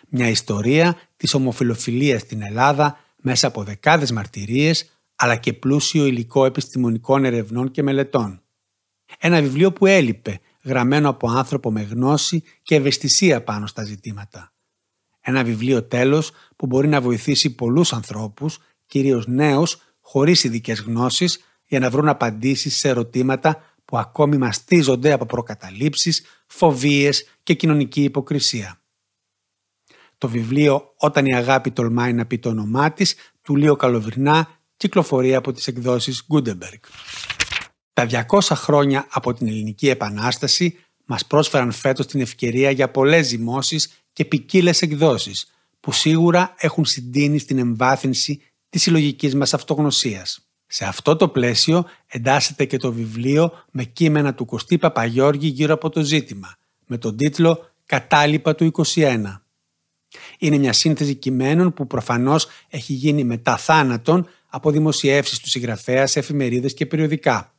Μια 0.09 0.29
ιστορία 0.29 0.97
της 1.17 1.35
ομοφιλοφιλίας 1.35 2.21
στην 2.21 2.43
Ελλάδα 2.43 2.99
μέσα 3.17 3.47
από 3.47 3.63
δεκάδες 3.63 4.13
μαρτυρίες 4.13 5.01
αλλά 5.17 5.37
και 5.37 5.53
πλούσιο 5.53 6.07
υλικό 6.07 6.45
επιστημονικών 6.45 7.25
ερευνών 7.25 7.71
και 7.71 7.83
μελετών. 7.83 8.43
Ένα 9.19 9.41
βιβλίο 9.41 9.73
που 9.73 9.87
έλειπε, 9.87 10.41
γραμμένο 10.63 11.09
από 11.09 11.31
άνθρωπο 11.31 11.71
με 11.73 11.83
γνώση 11.83 12.43
και 12.63 12.75
ευαισθησία 12.75 13.43
πάνω 13.43 13.67
στα 13.67 13.85
ζητήματα. 13.85 14.52
Ένα 15.25 15.45
βιβλίο 15.45 15.83
τέλος 15.83 16.31
που 16.57 16.67
μπορεί 16.67 16.89
να 16.89 17.01
βοηθήσει 17.01 17.55
πολλούς 17.55 17.93
ανθρώπους, 17.93 18.59
κυρίως 18.87 19.27
νέους, 19.27 19.83
χωρίς 20.01 20.45
ειδικές 20.45 20.81
γνώσεις, 20.81 21.45
για 21.67 21.79
να 21.79 21.91
βρουν 21.91 22.09
απαντήσεις 22.09 22.77
σε 22.77 22.89
ερωτήματα 22.89 23.63
που 23.85 23.99
ακόμη 23.99 24.37
μαστίζονται 24.37 25.13
από 25.13 25.27
προκαταλήψεις, 25.27 26.25
φοβίες 26.47 27.29
και 27.43 27.55
κοινωνική 27.55 28.03
υποκρισία. 28.03 28.81
Το 30.19 30.29
βιβλίο 30.29 30.95
«Όταν 30.97 31.27
η 31.27 31.35
αγάπη 31.35 31.71
τολμάει 31.71 32.13
να 32.13 32.27
πει 32.27 32.39
το 32.39 32.49
όνομά 32.49 32.93
της» 32.93 33.15
του 33.43 33.57
Λίο 33.57 33.77
Καλοβρινά 33.77 34.49
κυκλοφορεί 34.77 35.35
από 35.35 35.53
τις 35.53 35.67
εκδόσεις 35.67 36.27
Gutenberg. 36.29 36.81
Τα 37.93 38.07
200 38.07 38.41
χρόνια 38.41 39.07
από 39.11 39.35
την 39.35 39.47
Ελληνική 39.47 39.89
Επανάσταση 39.89 40.79
μας 41.05 41.27
πρόσφεραν 41.27 41.73
φέτος 41.73 42.07
την 42.07 42.21
ευκαιρία 42.21 42.71
για 42.71 42.91
πολλές 42.91 43.27
ζυμώσεις 43.27 44.02
και 44.13 44.25
ποικίλες 44.25 44.83
εκδόσεις 44.83 45.47
που 45.81 45.93
σίγουρα 45.93 46.55
έχουν 46.59 46.85
συντείνει 46.85 47.39
στην 47.39 47.59
εμβάθυνση 47.59 48.43
της 48.69 48.83
συλλογικής 48.83 49.35
μας 49.35 49.55
αυτογνωσίας. 49.55 50.47
Σε 50.67 50.85
αυτό 50.85 51.17
το 51.17 51.29
πλαίσιο 51.29 51.85
εντάσσεται 52.07 52.65
και 52.65 52.77
το 52.77 52.93
βιβλίο 52.93 53.53
με 53.71 53.85
κείμενα 53.85 54.35
του 54.35 54.45
Κωστή 54.45 54.79
Παπαγιώργη 54.79 55.49
γύρω 55.49 55.75
από 55.75 55.89
το 55.91 56.03
ζήτημα, 56.03 56.57
με 56.87 56.99
τον 56.99 57.17
τίτλο 57.17 57.71
«Κατάλοιπα 57.87 58.55
του 58.55 58.71
21». 58.95 59.43
Είναι 60.39 60.59
μια 60.59 60.73
σύνθεση 60.73 61.15
κειμένων 61.15 61.73
που 61.73 61.87
προφανώς 61.87 62.47
έχει 62.69 62.93
γίνει 62.93 63.25
μετά 63.25 63.57
θάνατον 63.57 64.29
από 64.49 64.71
δημοσιεύσεις 64.71 65.39
του 65.39 65.49
συγγραφέας 65.49 66.11
σε 66.11 66.19
εφημερίδες 66.19 66.75
και 66.75 66.87
περιοδικά. 66.87 67.55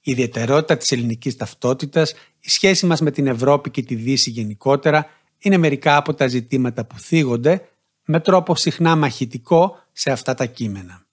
Η 0.00 0.10
ιδιαιτερότητα 0.10 0.76
της 0.76 0.92
ελληνικής 0.92 1.36
ταυτότητας, 1.36 2.14
η 2.40 2.50
σχέση 2.50 2.86
μας 2.86 3.00
με 3.00 3.10
την 3.10 3.26
Ευρώπη 3.26 3.70
και 3.70 3.82
τη 3.82 3.94
Δύση 3.94 4.30
γενικότερα 4.30 5.06
είναι 5.38 5.56
μερικά 5.56 5.96
από 5.96 6.14
τα 6.14 6.26
ζητήματα 6.26 6.84
που 6.84 6.98
θίγονται 6.98 7.68
με 8.04 8.20
τρόπο 8.20 8.56
συχνά 8.56 8.96
μαχητικό 8.96 9.78
σε 9.92 10.10
αυτά 10.10 10.34
τα 10.34 10.46
κείμενα. 10.46 11.06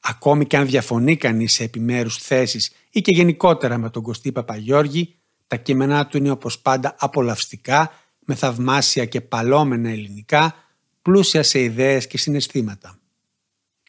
Ακόμη 0.00 0.46
και 0.46 0.56
αν 0.56 0.66
διαφωνεί 0.66 1.16
κανείς 1.16 1.52
σε 1.52 1.64
επιμέρους 1.64 2.16
θέσεις 2.16 2.72
ή 2.90 3.00
και 3.00 3.12
γενικότερα 3.14 3.78
με 3.78 3.90
τον 3.90 4.02
Κωστή 4.02 4.32
Παπαγιώργη, 4.32 5.14
τα 5.46 5.56
κείμενά 5.56 6.06
του 6.06 6.16
είναι 6.16 6.30
όπως 6.30 6.58
πάντα 6.58 6.94
απολαυστικά, 6.98 7.92
με 8.24 8.34
θαυμάσια 8.34 9.04
και 9.04 9.20
παλόμενα 9.20 9.88
ελληνικά, 9.88 10.54
πλούσια 11.02 11.42
σε 11.42 11.60
ιδέες 11.62 12.06
και 12.06 12.18
συναισθήματα. 12.18 12.98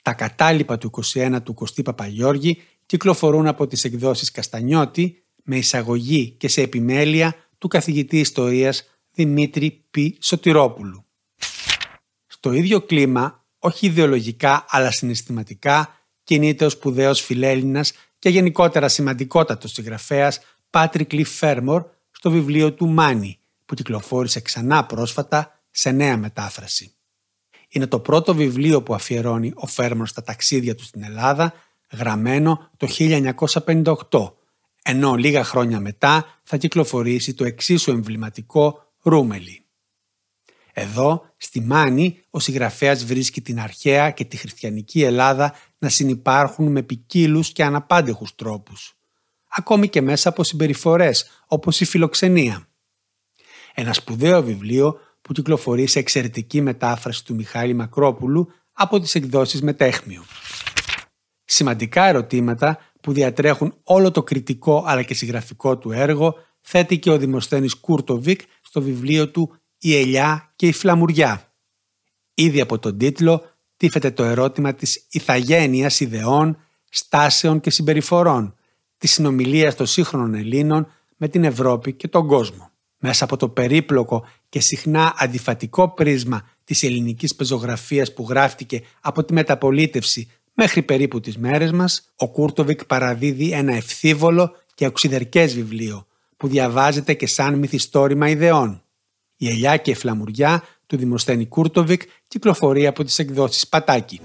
Τα 0.02 0.14
κατάλοιπα 0.14 0.78
του 0.78 0.92
21 1.14 1.38
του 1.44 1.54
Κωστή 1.54 1.82
Παπαγιώργη 1.82 2.62
κυκλοφορούν 2.86 3.48
από 3.48 3.68
τις 3.68 3.84
εκδόσεις 3.84 4.32
Καστανιώτη 4.32 5.24
με 5.44 5.58
εισαγωγή 5.58 6.30
και 6.30 6.48
σε 6.48 6.62
επιμέλεια 6.62 7.36
του 7.58 7.68
καθηγητή 7.68 8.20
ιστορίας 8.20 8.95
Δημήτρη 9.16 9.86
Π. 9.92 9.96
Σωτηρόπουλου. 10.20 11.06
Στο 12.26 12.52
ίδιο 12.52 12.82
κλίμα, 12.82 13.46
όχι 13.60 13.86
ιδεολογικά 13.86 14.66
αλλά 14.70 14.92
συναισθηματικά, 14.92 16.00
κινείται 16.24 16.66
ο 16.66 16.70
σπουδαίος 16.70 17.22
φιλέλληνας 17.22 17.94
και 18.20 18.30
γενικότερα 18.30 18.88
σημαντικότατος 18.88 19.72
συγγραφέας 19.72 20.40
Πάτρικ 20.70 21.14
Λι 21.14 21.24
Φέρμορ 21.24 21.86
στο 22.12 22.32
βιβλίο 22.32 22.74
του 22.74 22.88
«Μάνι» 22.88 23.40
που 23.66 23.76
κυκλοφόρησε 23.76 24.40
ξανά 24.40 24.86
πρόσφατα 24.86 25.60
σε 25.72 25.92
νέα 25.92 26.18
μετάφραση. 26.18 26.96
Είναι 27.70 27.88
το 27.88 28.00
πρώτο 28.00 28.36
βιβλίο 28.36 28.84
που 28.84 28.94
αφιερώνει 28.94 29.52
ο 29.56 29.68
Φέρμαν 29.68 30.08
στα 30.08 30.24
ταξίδια 30.24 30.76
του 30.76 30.84
στην 30.84 31.04
Ελλάδα, 31.04 31.54
γραμμένο 31.92 32.70
το 32.78 32.88
1958, 34.10 34.34
ενώ 34.84 35.16
λίγα 35.16 35.44
χρόνια 35.44 35.80
μετά 35.80 36.40
θα 36.44 36.58
κυκλοφορήσει 36.58 37.34
το 37.34 37.46
εξίσου 37.46 37.92
εμβληματικό 37.92 38.85
Ρούμελι. 39.06 39.66
Εδώ, 40.74 41.26
στη 41.38 41.62
Μάνη, 41.62 42.24
ο 42.30 42.40
συγγραφέας 42.40 43.06
βρίσκει 43.06 43.42
την 43.42 43.60
αρχαία 43.60 44.12
και 44.12 44.26
τη 44.26 44.38
χριστιανική 44.38 45.04
Ελλάδα 45.04 45.56
να 45.78 45.90
συνυπάρχουν 45.90 46.72
με 46.72 46.82
ποικίλους 46.82 47.52
και 47.52 47.64
αναπάντεχους 47.64 48.36
τρόπους. 48.36 48.98
Ακόμη 49.50 49.90
και 49.90 50.02
μέσα 50.02 50.30
από 50.30 50.44
συμπεριφορές, 50.44 51.44
όπως 51.48 51.82
η 51.82 51.86
φιλοξενία. 51.86 52.68
Ένα 53.74 53.94
σπουδαίο 53.94 54.44
βιβλίο 54.44 55.00
που 55.22 55.34
κυκλοφορεί 55.34 55.88
σε 55.88 56.00
εξαιρετική 56.00 56.62
μετάφραση 56.62 57.26
του 57.26 57.36
Μιχάλη 57.36 57.74
Μακρόπουλου 57.74 58.52
από 58.74 59.00
τις 59.00 59.16
εκδόσεις 59.16 59.62
Μεταίχμιο. 59.62 60.24
Σημαντικά 61.46 62.06
ερωτήματα 62.06 62.80
που 63.02 63.14
διατρέχουν 63.14 63.78
όλο 63.84 64.12
το 64.12 64.24
κριτικό 64.24 64.84
αλλά 64.86 65.04
και 65.04 65.14
συγγραφικό 65.14 65.78
του 65.78 65.92
έργο 65.92 66.36
θέτει 66.62 67.00
και 67.00 67.12
ο 67.12 67.18
Δημοσθένης 67.18 67.76
Κούρτοβικ 67.76 68.42
στο 68.76 68.84
βιβλίο 68.84 69.30
του 69.30 69.56
«Η 69.78 69.96
ελιά 69.96 70.54
και 70.56 70.68
η 70.68 70.72
φλαμουριά». 70.72 71.54
Ήδη 72.34 72.62
από 72.62 72.80
τον 72.80 72.98
τίτλο 72.98 73.44
τίθεται 73.78 74.12
το 74.12 74.24
ερώτημα 74.24 74.74
της 74.74 75.06
ιθαγένειας 75.10 76.00
ιδεών, 76.00 76.58
στάσεων 76.90 77.60
και 77.60 77.70
συμπεριφορών, 77.70 78.56
της 78.98 79.12
συνομιλίας 79.12 79.76
των 79.76 79.86
σύγχρονων 79.86 80.34
Ελλήνων 80.34 80.88
με 81.18 81.28
την 81.28 81.44
Ευρώπη 81.44 81.94
και 81.94 82.08
τον 82.08 82.28
κόσμο. 82.28 82.70
Μέσα 82.98 83.24
από 83.24 83.38
το 83.38 83.50
περίπλοκο 83.50 84.26
και 84.50 84.60
συχνά 84.60 85.14
αντιφατικό 85.18 85.94
πρίσμα 85.94 86.50
της 86.64 86.84
ελληνικής 86.84 87.36
πεζογραφίας 87.36 88.14
που 88.14 88.26
γράφτηκε 88.30 88.82
από 89.02 89.24
τη 89.24 89.34
μεταπολίτευση 89.34 90.32
μέχρι 90.54 90.82
περίπου 90.82 91.20
τις 91.20 91.38
μέρες 91.38 91.72
μας, 91.72 92.14
ο 92.16 92.30
Κούρτοβικ 92.30 92.86
παραδίδει 92.86 93.52
ένα 93.52 93.74
ευθύβολο 93.74 94.52
και 94.74 94.86
οξυδερκές 94.86 95.54
βιβλίο 95.54 96.08
που 96.38 96.48
διαβάζεται 96.48 97.14
και 97.14 97.28
σαν 97.28 97.58
μυθιστόρημα 97.60 98.30
ιδεών. 98.30 98.84
Η 99.38 99.48
ελιά 99.48 99.78
και 99.78 99.92
η 99.92 99.96
φλαμουριά 99.96 100.64
του 100.88 100.98
Δημοσθένη 100.98 101.46
Κούρτοβικ 101.46 102.02
κυκλοφορεί 102.28 102.88
από 102.88 103.04
τις 103.04 103.20
εκδόσεις 103.20 103.68
Πατάκη. 103.68 104.22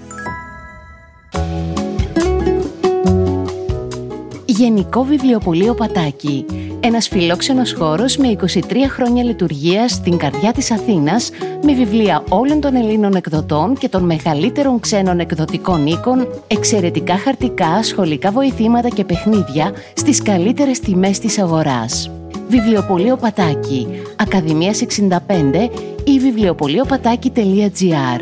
Γενικό 4.47 5.05
Βιβλιοπωλείο 5.05 5.75
Πατάκη. 5.75 6.45
Ένας 6.83 7.09
φιλόξενος 7.09 7.73
χώρος 7.73 8.17
με 8.17 8.29
23 8.29 8.89
χρόνια 8.89 9.25
λειτουργία 9.25 9.89
στην 9.89 10.17
καρδιά 10.17 10.53
της 10.53 10.71
Αθήνας 10.71 11.31
με 11.63 11.75
βιβλία 11.75 12.25
όλων 12.29 12.61
των 12.61 12.75
Ελλήνων 12.75 13.15
εκδοτών 13.15 13.77
και 13.77 13.89
των 13.89 14.03
μεγαλύτερων 14.03 14.81
ξένων 14.81 15.21
εκδοτικών 15.21 15.87
οίκων, 15.87 16.29
εξαιρετικά 16.47 17.19
χαρτικά, 17.19 17.83
σχολικά 17.83 18.31
βοηθήματα 18.31 18.89
και 18.89 19.05
παιχνίδια 19.05 19.73
στις 19.95 20.23
καλύτερες 20.23 20.81
τιμές 20.81 21.19
της 21.19 21.39
αγοράς. 21.39 22.11
Βιβλιοπωλείο 22.49 23.17
Πατάκη, 23.17 23.87
Ακαδημίας 24.17 24.81
65 24.81 25.71
ή 26.05 26.19
βιβλιοπωλείοπατάκη.gr. 26.19 28.21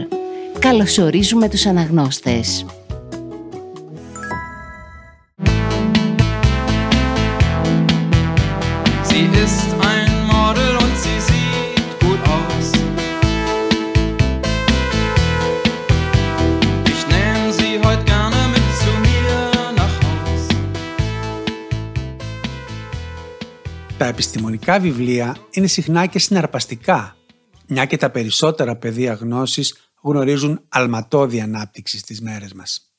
Καλωσορίζουμε 0.59 1.49
τους 1.49 1.67
αναγνώστες. 1.67 2.65
Επιστημονικά 24.69 24.81
βιβλία 24.81 25.47
είναι 25.51 25.67
συχνά 25.67 26.07
και 26.07 26.19
συναρπαστικά, 26.19 27.17
μια 27.67 27.85
και 27.85 27.97
τα 27.97 28.11
περισσότερα 28.11 28.77
πεδία 28.77 29.13
γνώσης 29.13 29.93
γνωρίζουν 30.03 30.65
αλματώδη 30.69 31.41
ανάπτυξη 31.41 31.99
στις 31.99 32.21
μέρες 32.21 32.53
μας. 32.53 32.93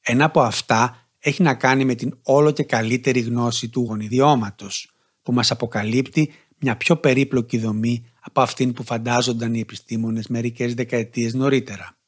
Ένα 0.00 0.24
από 0.24 0.40
αυτά 0.40 1.08
έχει 1.18 1.42
να 1.42 1.54
κάνει 1.54 1.84
με 1.84 1.94
την 1.94 2.18
όλο 2.22 2.50
και 2.50 2.64
καλύτερη 2.64 3.20
γνώση 3.20 3.68
του 3.68 3.84
γονιδιώματος, 3.88 4.92
που 5.22 5.32
μας 5.32 5.50
αποκαλύπτει 5.50 6.32
μια 6.58 6.76
πιο 6.76 6.96
περίπλοκη 6.96 7.58
δομή 7.58 8.04
από 8.20 8.40
αυτήν 8.40 8.72
που 8.72 8.84
φαντάζονταν 8.84 9.54
οι 9.54 9.60
επιστήμονες 9.60 10.26
μερικές 10.26 10.74
δεκαετίες 10.74 11.34
νωρίτερα. 11.34 11.98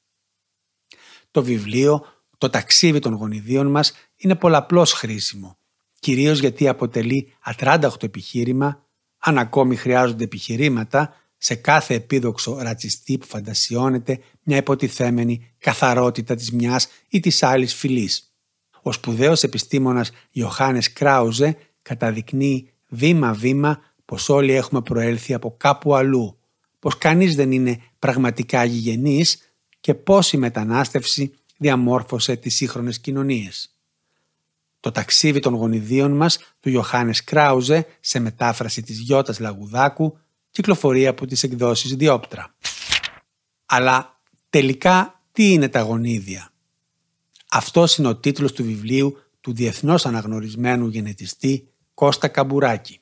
Το 1.31 1.43
βιβλίο 1.43 2.05
«Το 2.38 2.51
ταξίδι 2.51 2.99
των 2.99 3.15
γονιδίων 3.15 3.67
μας» 3.67 3.93
είναι 4.17 4.35
πολλαπλώς 4.35 4.93
χρήσιμο 4.93 5.57
κυρίως 6.03 6.38
γιατί 6.38 6.69
αποτελεί 6.69 7.33
ατράνταχτο 7.41 8.07
επιχείρημα, 8.07 8.87
αν 9.25 9.39
ακόμη 9.39 9.77
χρειάζονται 9.77 10.25
επιχειρήματα, 10.25 11.15
σε 11.39 11.55
κάθε 11.55 11.95
επίδοξο 11.95 12.59
ρατσιστή 12.61 13.19
που 13.19 13.27
φαντασιώνεται 13.27 14.19
μια 14.43 14.57
υποτιθέμενη 14.57 15.53
καθαρότητα 15.59 16.35
της 16.35 16.53
μιας 16.53 16.89
ή 17.09 17.21
της 17.21 17.43
άλλης 17.43 17.75
φυλής. 17.75 18.33
Ο 18.83 18.93
σπουδαίος 18.93 19.43
επιστήμονας 19.43 20.11
Ιωάννης 20.31 20.93
Κράουζε 20.93 21.57
καταδεικνύει 21.83 22.71
βήμα-βήμα 22.89 23.81
πως 24.05 24.29
όλοι 24.29 24.53
έχουμε 24.53 24.83
προέλθει 24.83 25.35
από 25.35 25.55
κάπου 25.57 25.95
αλλού, 25.95 26.39
πως 26.79 26.99
κανείς 26.99 27.35
δεν 27.35 27.53
είναι 27.53 27.81
πραγματικά 27.99 28.65
γηγενής 28.65 29.55
και 29.81 29.95
πως 29.95 30.33
η 30.33 30.37
μετανάστευση 30.37 31.35
διαμόρφωσε 31.57 32.37
τις 32.37 32.55
σύγχρονες 32.55 33.01
κοινωνίες. 33.01 33.72
Το 34.83 34.92
ταξίδι 34.92 35.38
των 35.38 35.55
γονιδίων 35.55 36.12
μας 36.12 36.38
του 36.61 36.68
Ιωάννης 36.68 37.25
Κράουζε 37.25 37.87
σε 38.01 38.18
μετάφραση 38.18 38.83
της 38.83 38.99
Γιώτας 38.99 39.38
Λαγουδάκου 39.38 40.18
κυκλοφορεί 40.51 41.07
από 41.07 41.27
τις 41.27 41.42
εκδόσεις 41.42 41.95
Διόπτρα. 41.95 42.55
Αλλά 43.66 44.21
τελικά 44.51 45.23
τι 45.33 45.53
είναι 45.53 45.68
τα 45.68 45.81
γονίδια; 45.81 46.53
Αυτός 47.51 47.97
είναι 47.97 48.09
ο 48.09 48.16
τίτλος 48.16 48.53
του 48.53 48.64
βιβλίου 48.64 49.18
του 49.40 49.53
διεθνώς 49.53 50.07
αναγνωρισμένου 50.07 50.88
γενετιστή 50.88 51.68
Κώστα 51.95 52.29
Καμπουράκη. 52.29 53.01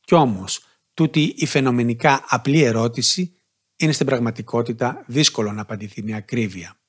Κι 0.00 0.14
όμως, 0.14 0.64
τούτη 0.94 1.34
η 1.36 1.46
φαινομενικά 1.46 2.24
απλή 2.28 2.62
ερώτηση 2.62 3.34
είναι 3.76 3.92
στην 3.92 4.06
πραγματικότητα 4.06 5.04
δύσκολο 5.06 5.52
να 5.52 5.60
απαντηθεί 5.60 6.02
με 6.02 6.14
ακρίβεια 6.16 6.79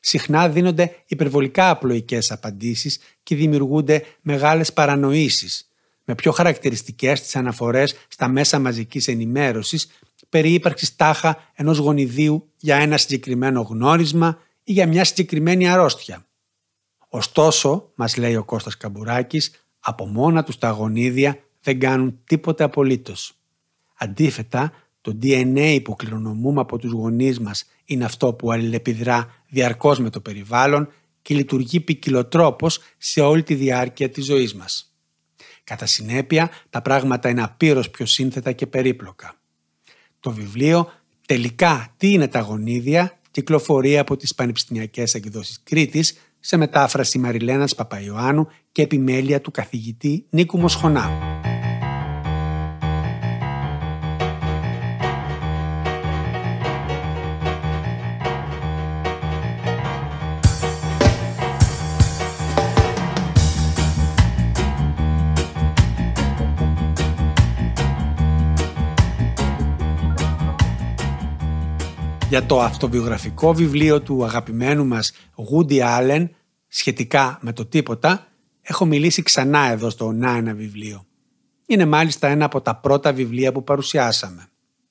συχνά 0.00 0.48
δίνονται 0.48 0.96
υπερβολικά 1.06 1.70
απλοϊκές 1.70 2.30
απαντήσεις 2.30 2.98
και 3.22 3.36
δημιουργούνται 3.36 4.04
μεγάλες 4.20 4.72
παρανοήσεις, 4.72 5.70
με 6.04 6.14
πιο 6.14 6.32
χαρακτηριστικές 6.32 7.20
τις 7.20 7.36
αναφορές 7.36 7.96
στα 8.08 8.28
μέσα 8.28 8.58
μαζικής 8.58 9.08
ενημέρωσης 9.08 9.88
περί 10.28 10.52
ύπαρξης 10.52 10.96
τάχα 10.96 11.38
ενός 11.54 11.78
γονιδίου 11.78 12.50
για 12.56 12.76
ένα 12.76 12.96
συγκεκριμένο 12.96 13.60
γνώρισμα 13.60 14.38
ή 14.64 14.72
για 14.72 14.86
μια 14.86 15.04
συγκεκριμένη 15.04 15.68
αρρώστια. 15.68 16.26
Ωστόσο, 17.08 17.92
μας 17.94 18.16
λέει 18.16 18.36
ο 18.36 18.44
Κώστας 18.44 18.76
Καμπουράκης, 18.76 19.64
από 19.80 20.06
μόνα 20.06 20.42
τους 20.42 20.58
τα 20.58 20.70
γονίδια 20.70 21.38
δεν 21.60 21.78
κάνουν 21.78 22.20
τίποτε 22.24 22.64
απολύτως. 22.64 23.34
Αντίθετα, 23.94 24.72
το 25.00 25.18
DNA 25.22 25.80
που 25.84 25.96
κληρονομούμε 25.96 26.60
από 26.60 26.78
τους 26.78 26.92
γονείς 26.92 27.40
μας 27.40 27.64
είναι 27.84 28.04
αυτό 28.04 28.32
που 28.32 28.52
αλληλεπιδρά 28.52 29.34
διαρκώς 29.48 29.98
με 29.98 30.10
το 30.10 30.20
περιβάλλον 30.20 30.88
και 31.22 31.34
λειτουργεί 31.34 31.80
ποικιλοτρόπως 31.80 32.80
σε 32.98 33.20
όλη 33.20 33.42
τη 33.42 33.54
διάρκεια 33.54 34.08
της 34.08 34.24
ζωής 34.24 34.54
μας. 34.54 34.94
Κατά 35.64 35.86
συνέπεια, 35.86 36.50
τα 36.70 36.82
πράγματα 36.82 37.28
είναι 37.28 37.42
απείρως 37.42 37.90
πιο 37.90 38.06
σύνθετα 38.06 38.52
και 38.52 38.66
περίπλοκα. 38.66 39.34
Το 40.20 40.30
βιβλίο 40.30 40.92
«Τελικά 41.26 41.94
τι 41.96 42.12
είναι 42.12 42.28
τα 42.28 42.40
γονίδια» 42.40 43.18
κυκλοφορεί 43.30 43.98
από 43.98 44.16
τις 44.16 44.34
Πανεπιστημιακές 44.34 45.14
Εκδόσεις 45.14 45.60
Κρήτης 45.62 46.18
σε 46.40 46.56
μετάφραση 46.56 47.18
Μαριλένας 47.18 47.74
Παπαϊωάννου 47.74 48.48
και 48.72 48.82
επιμέλεια 48.82 49.40
του 49.40 49.50
καθηγητή 49.50 50.26
Νίκου 50.30 50.58
Μοσχονά. 50.58 51.10
Για 72.30 72.46
το 72.46 72.60
αυτοβιογραφικό 72.60 73.54
βιβλίο 73.54 74.00
του 74.00 74.24
αγαπημένου 74.24 74.86
μας 74.86 75.12
Woody 75.34 75.80
Allen 75.80 76.28
σχετικά 76.68 77.38
με 77.40 77.52
το 77.52 77.66
τίποτα, 77.66 78.26
έχω 78.62 78.84
μιλήσει 78.84 79.22
ξανά 79.22 79.70
εδώ 79.70 79.90
στο 79.90 80.12
«Να 80.12 80.36
ένα 80.36 80.54
βιβλίο». 80.54 81.06
Είναι 81.66 81.84
μάλιστα 81.84 82.28
ένα 82.28 82.44
από 82.44 82.60
τα 82.60 82.76
πρώτα 82.76 83.12
βιβλία 83.12 83.52
που 83.52 83.64
παρουσιάσαμε. 83.64 84.48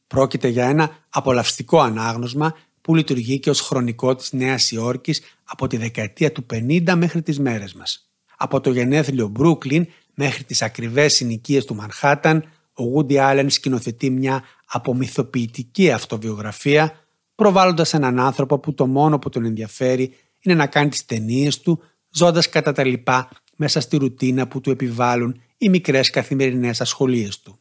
Πρόκειται 0.08 0.48
για 0.48 0.66
ένα 0.70 0.90
απολαυστικό 1.10 1.80
ανάγνωσμα 1.80 2.56
που 2.82 2.90
που 2.90 2.96
λειτουργεί 2.96 3.40
και 3.40 3.50
ως 3.50 3.62
χρονικό 3.62 4.16
της 4.16 4.34
Νέας 4.34 4.72
Υόρκης 4.72 5.22
από 5.44 5.68
τη 5.68 5.78
δεκαετία 5.78 6.32
του 6.32 6.46
50 6.54 6.94
μέχρι 6.96 7.22
τις 7.22 7.40
μέρες 7.40 7.74
μας. 7.74 8.10
Από 8.38 8.62
το 8.62 8.72
γενέθλιο 8.72 9.28
Μπρούκλιν 9.28 9.88
μέχρι 10.14 10.44
τις 10.44 10.62
ακριβές 10.62 11.14
συνοικίες 11.14 11.66
του 11.66 11.76
Μανχάταν, 11.76 12.44
ο 12.74 12.84
Woody 12.96 13.16
Allen 13.16 13.46
σκηνοθετεί 13.48 14.10
μια 14.10 14.44
απομυθοποιητική 14.66 15.92
αυτοβιογραφία, 15.92 16.94
προβάλλοντας 17.40 17.94
έναν 17.94 18.20
άνθρωπο 18.20 18.60
που 18.60 18.74
το 18.74 18.88
μόνο 18.88 19.20
που 19.20 19.30
τον 19.30 19.46
ενδιαφέρει 19.46 20.14
είναι 20.40 20.56
να 20.56 20.68
κάνει 20.68 20.90
τις 20.90 21.06
ταινίες 21.06 21.60
του, 21.60 21.84
ζώντας 22.10 22.50
κατά 22.50 22.72
τα 22.72 22.84
λοιπά 22.84 23.30
μέσα 23.56 23.80
στη 23.80 23.98
ρουτίνα 23.98 24.48
που 24.48 24.62
του 24.62 24.72
επιβάλλουν 24.72 25.42
οι 25.58 25.70
μικρές 25.70 26.10
καθημερινές 26.10 26.82
ασχολίες 26.82 27.40
του. 27.40 27.60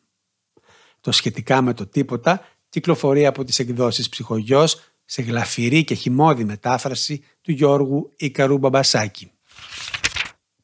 Το 1.01 1.13
σχετικά 1.13 1.63
με 1.63 1.75
το 1.75 1.87
τίποτα 1.87 2.41
κυκλοφορεί 2.69 3.27
από 3.27 3.45
τις 3.45 3.59
εκδόσεις 3.59 4.09
ψυχογιός 4.09 4.81
σε 5.05 5.23
γλαφυρή 5.23 5.85
και 5.85 5.95
χυμώδη 5.95 6.45
μετάφραση 6.45 7.25
του 7.41 7.53
Γιώργου 7.53 8.13
Ικαρού 8.17 8.59
Μπαμπασάκη. 8.59 9.31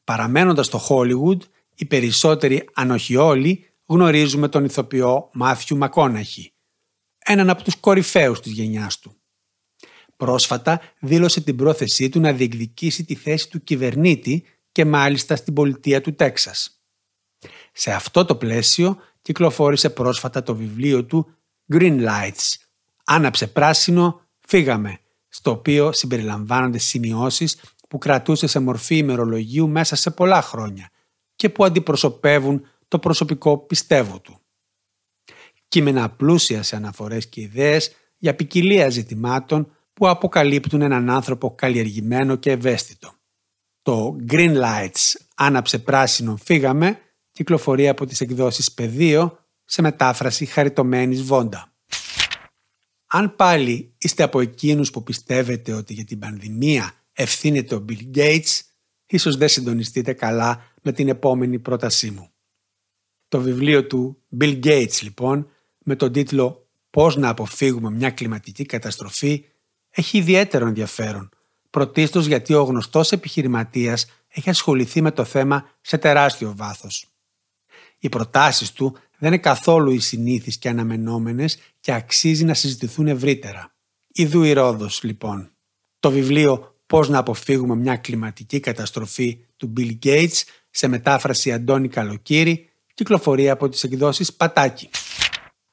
Παραμένοντας 0.03 0.65
στο 0.65 0.81
Hollywood, 0.89 1.39
οι 1.75 1.85
περισσότεροι, 1.85 2.69
αν 2.73 2.91
όχι 2.91 3.15
όλοι, 3.15 3.65
γνωρίζουμε 3.85 4.47
τον 4.47 4.65
ηθοποιό 4.65 5.29
Μάθιου 5.33 5.77
Μακόναχη, 5.77 6.54
έναν 7.25 7.49
από 7.49 7.63
τους 7.63 7.75
κορυφαίους 7.75 8.39
της 8.39 8.51
γενιάς 8.51 8.99
του. 8.99 9.15
Πρόσφατα 10.17 10.81
δήλωσε 10.99 11.41
την 11.41 11.55
πρόθεσή 11.55 12.09
του 12.09 12.19
να 12.19 12.33
διεκδικήσει 12.33 13.03
τη 13.05 13.15
θέση 13.15 13.49
του 13.49 13.63
κυβερνήτη 13.63 14.45
και 14.71 14.85
μάλιστα 14.85 15.35
στην 15.35 15.53
πολιτεία 15.53 16.01
του 16.01 16.15
Τέξας. 16.15 16.79
Σε 17.71 17.91
αυτό 17.91 18.25
το 18.25 18.35
πλαίσιο 18.35 18.97
κυκλοφόρησε 19.21 19.89
πρόσφατα 19.89 20.43
το 20.43 20.55
βιβλίο 20.55 21.05
του 21.05 21.35
Green 21.73 22.07
Lights. 22.07 22.53
Άναψε 23.05 23.47
πράσινο, 23.47 24.21
φύγαμε, 24.47 24.99
στο 25.27 25.51
οποίο 25.51 25.91
συμπεριλαμβάνονται 25.91 26.77
σημειώσεις 26.77 27.59
που 27.89 27.97
κρατούσε 27.97 28.47
σε 28.47 28.59
μορφή 28.59 28.97
ημερολογίου 28.97 29.69
μέσα 29.69 29.95
σε 29.95 30.11
πολλά 30.11 30.41
χρόνια 30.41 30.89
και 31.35 31.49
που 31.49 31.65
αντιπροσωπεύουν 31.65 32.67
το 32.87 32.99
προσωπικό 32.99 33.57
πιστεύω 33.57 34.19
του. 34.19 34.39
Κείμενα 35.75 36.09
πλούσια 36.09 36.63
σε 36.63 36.75
αναφορές 36.75 37.27
και 37.27 37.41
ιδέες 37.41 37.95
για 38.17 38.35
ποικιλία 38.35 38.89
ζητημάτων 38.89 39.71
που 39.93 40.07
αποκαλύπτουν 40.07 40.81
έναν 40.81 41.09
άνθρωπο 41.09 41.55
καλλιεργημένο 41.55 42.35
και 42.35 42.51
ευαίσθητο. 42.51 43.13
Το 43.81 44.15
Green 44.29 44.61
Lights 44.61 45.15
«Άναψε 45.35 45.79
πράσινο, 45.79 46.35
φύγαμε» 46.43 46.99
κυκλοφορεί 47.31 47.87
από 47.87 48.05
τις 48.05 48.21
εκδόσεις 48.21 48.71
Πεδίο 48.71 49.39
σε 49.65 49.81
μετάφραση 49.81 50.45
χαριτωμένης 50.45 51.23
Βόντα. 51.23 51.73
Αν 53.05 53.35
πάλι 53.35 53.93
είστε 53.97 54.23
από 54.23 54.39
εκείνους 54.39 54.91
που 54.91 55.03
πιστεύετε 55.03 55.73
ότι 55.73 55.93
για 55.93 56.05
την 56.05 56.19
πανδημία 56.19 56.93
ευθύνεται 57.13 57.75
ο 57.75 57.85
Bill 57.89 58.17
Gates, 58.17 58.59
ίσως 59.05 59.37
δεν 59.37 59.47
συντονιστείτε 59.47 60.13
καλά 60.13 60.71
με 60.81 60.91
την 60.91 61.07
επόμενη 61.07 61.59
πρότασή 61.59 62.11
μου. 62.11 62.29
Το 63.27 63.41
βιβλίο 63.41 63.87
του 63.87 64.23
Bill 64.39 64.65
Gates 64.65 65.01
λοιπόν 65.01 65.49
με 65.87 65.95
τον 65.95 66.11
τίτλο 66.11 66.67
«Πώς 66.89 67.15
να 67.15 67.29
αποφύγουμε 67.29 67.91
μια 67.91 68.09
κλιματική 68.09 68.65
καταστροφή» 68.65 69.45
έχει 69.89 70.17
ιδιαίτερο 70.17 70.67
ενδιαφέρον, 70.67 71.29
πρωτίστως 71.69 72.25
γιατί 72.25 72.53
ο 72.53 72.63
γνωστός 72.63 73.11
επιχειρηματίας 73.11 74.05
έχει 74.27 74.49
ασχοληθεί 74.49 75.01
με 75.01 75.11
το 75.11 75.23
θέμα 75.23 75.69
σε 75.81 75.97
τεράστιο 75.97 76.53
βάθος. 76.55 77.07
Οι 77.99 78.09
προτάσεις 78.09 78.71
του 78.71 78.97
δεν 79.17 79.33
είναι 79.33 79.41
καθόλου 79.41 79.91
οι 79.91 79.99
συνήθεις 79.99 80.57
και 80.57 80.69
αναμενόμενες 80.69 81.57
και 81.79 81.93
αξίζει 81.93 82.45
να 82.45 82.53
συζητηθούν 82.53 83.07
ευρύτερα. 83.07 83.73
Ιδού 84.07 84.43
η 84.43 84.53
Ρόδος, 84.53 85.03
λοιπόν. 85.03 85.51
Το 85.99 86.11
βιβλίο 86.11 86.75
«Πώς 86.85 87.09
να 87.09 87.17
αποφύγουμε 87.17 87.75
μια 87.75 87.95
κλιματική 87.95 88.59
καταστροφή» 88.59 89.45
του 89.57 89.73
Bill 89.77 89.97
Gates 90.03 90.41
σε 90.69 90.87
μετάφραση 90.87 91.51
Αντώνη 91.51 91.87
Καλοκύρη 91.87 92.69
κυκλοφορεί 92.93 93.49
από 93.49 93.69
τις 93.69 93.83
εκδόσεις 93.83 94.33
Πατάκη. 94.33 94.89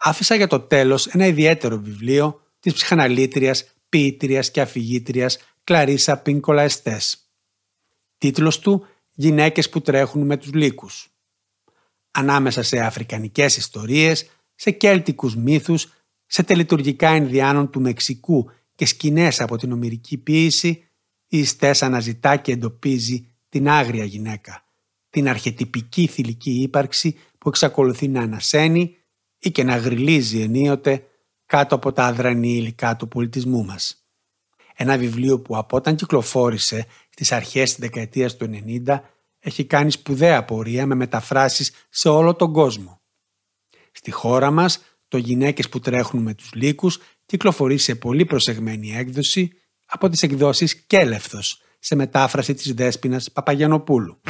Άφησα 0.05 0.35
για 0.35 0.47
το 0.47 0.61
τέλος 0.61 1.07
ένα 1.07 1.27
ιδιαίτερο 1.27 1.79
βιβλίο 1.79 2.41
της 2.61 2.73
ψυχαναλήτριας, 2.73 3.75
ποιήτριας 3.88 4.51
και 4.51 4.61
αφηγήτριας 4.61 5.38
Κλαρίσα 5.65 6.17
Πίνκολα 6.17 6.62
Εστές. 6.62 7.31
Τίτλος 8.19 8.59
του 8.59 8.87
«Γυναίκες 9.15 9.69
που 9.69 9.81
τρέχουν 9.81 10.27
με 10.27 10.37
τους 10.37 10.53
λύκους» 10.53 11.11
ανάμεσα 12.11 12.62
σε 12.62 12.79
αφρικανικές 12.79 13.57
ιστορίες, 13.57 14.31
σε 14.55 14.71
κέλτικους 14.71 15.37
μύθους, 15.37 15.93
σε 16.27 16.43
τελετουργικά 16.43 17.17
Ινδιάνων 17.17 17.71
του 17.71 17.81
Μεξικού 17.81 18.51
και 18.75 18.87
σκηνές 18.87 19.41
από 19.41 19.57
την 19.57 19.73
ομυρική 19.73 20.19
ποίηση, 20.19 20.88
η 21.29 21.45
Στές 21.45 21.83
αναζητά 21.83 22.37
και 22.37 22.53
εντοπίζει 22.53 23.27
την 23.49 23.69
άγρια 23.69 24.05
γυναίκα, 24.05 24.65
την 25.11 25.29
αρχετυπική 25.29 26.07
θηλυκή 26.07 26.62
ύπαρξη 26.62 27.17
που 27.38 27.49
εξακολουθεί 27.49 28.09
να 28.09 28.21
ανασένει 28.21 28.97
ή 29.43 29.51
και 29.51 29.65
να 29.65 29.77
γριλίζει 29.77 30.41
ενίοτε 30.41 31.07
κάτω 31.47 31.75
από 31.75 31.93
τα 31.93 32.05
αδρανή 32.05 32.57
υλικά 32.57 32.97
του 32.97 33.09
πολιτισμού 33.09 33.65
μας. 33.65 34.07
Ένα 34.77 34.99
βιβλίο 34.99 35.41
που 35.41 35.57
από 35.57 35.77
όταν 35.77 35.97
κυκλοφόρησε 35.97 36.87
στις 37.11 37.33
αρχές 37.33 37.71
της 37.71 37.79
δεκαετίας 37.79 38.37
του 38.37 38.51
90 38.87 39.01
έχει 39.39 39.65
κάνει 39.65 39.91
σπουδαία 39.91 40.45
πορεία 40.45 40.87
με 40.87 40.95
μεταφράσεις 40.95 41.73
σε 41.91 42.09
όλο 42.09 42.35
τον 42.35 42.53
κόσμο. 42.53 43.01
Στη 43.93 44.11
χώρα 44.11 44.51
μας, 44.51 44.83
το 45.09 45.17
«Γυναίκες 45.17 45.69
που 45.69 45.79
τρέχουν 45.79 46.23
με 46.23 46.35
τους 46.35 46.51
λύκους» 46.53 46.99
κυκλοφορεί 47.27 47.79
σε 47.79 47.95
πολύ 47.95 48.25
προσεγμένη 48.25 48.97
έκδοση 48.97 49.53
από 49.87 50.09
τις 50.09 50.23
εκδόσεις 50.23 50.75
«Κέλευθος» 50.75 51.63
σε 51.79 51.95
μετάφραση 51.95 52.55
της 52.55 52.75
Δέσποινας 52.75 53.33
Παπαγιανοπούλου. 53.33 54.21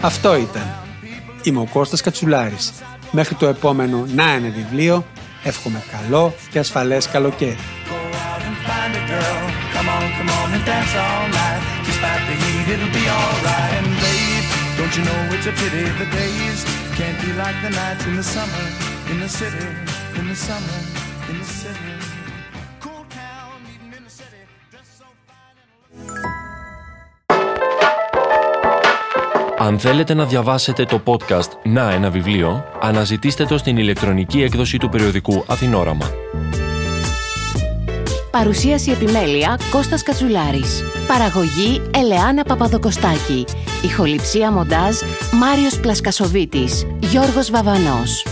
Αυτό 0.00 0.36
ήταν. 0.36 0.74
Είμαι 1.42 1.60
ο 1.60 1.66
Κώστας 1.72 2.00
Κατσουλάρης. 2.00 2.72
Μέχρι 3.10 3.34
το 3.34 3.46
επόμενο 3.46 4.06
«Να 4.14 4.30
ένα 4.30 4.48
βιβλίο» 4.48 5.04
Εύχομαι 5.44 5.82
καλό 5.90 6.34
και 6.50 6.58
ασφαλές 6.58 7.08
καλοκαίρι. 7.08 7.56
Don't 14.78 14.96
you 14.98 15.04
know 15.10 15.20
it's 15.34 15.46
a 15.46 15.54
pity 15.60 15.84
the 16.02 16.08
days 16.20 16.60
can't 16.98 17.18
be 17.24 17.30
like 17.42 17.58
the 17.64 17.70
nights 17.80 18.04
in 18.08 18.14
the 18.20 18.26
summer, 18.34 18.64
in 19.10 19.16
the 19.24 19.30
city, 19.38 19.68
in 20.18 20.24
the 20.30 20.38
summer, 20.48 20.78
in 21.30 21.36
the 21.42 21.48
city. 21.60 22.11
Αν 29.64 29.78
θέλετε 29.78 30.14
να 30.14 30.26
διαβάσετε 30.26 30.84
το 30.84 31.00
podcast 31.04 31.48
«Να 31.62 31.90
ένα 31.90 32.10
βιβλίο», 32.10 32.64
αναζητήστε 32.80 33.44
το 33.44 33.58
στην 33.58 33.76
ηλεκτρονική 33.76 34.42
έκδοση 34.42 34.78
του 34.78 34.88
περιοδικού 34.88 35.44
Αθηνόραμα. 35.46 36.10
Παρουσίαση 38.30 38.90
επιμέλεια 38.90 39.58
Κώστας 39.70 40.02
Κατσουλάρης. 40.02 40.82
Παραγωγή 41.06 41.82
Ελεάνα 41.94 42.42
Παπαδοκοστάκη. 42.42 43.44
Ηχοληψία 43.84 44.50
μοντάζ 44.52 44.96
Μάριος 45.32 45.80
Πλασκασοβίτης. 45.80 46.86
Γιώργος 47.00 47.50
Βαβανός. 47.50 48.26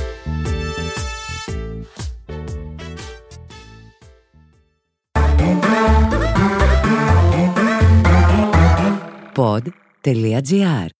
Pod.gr. 9.34 10.99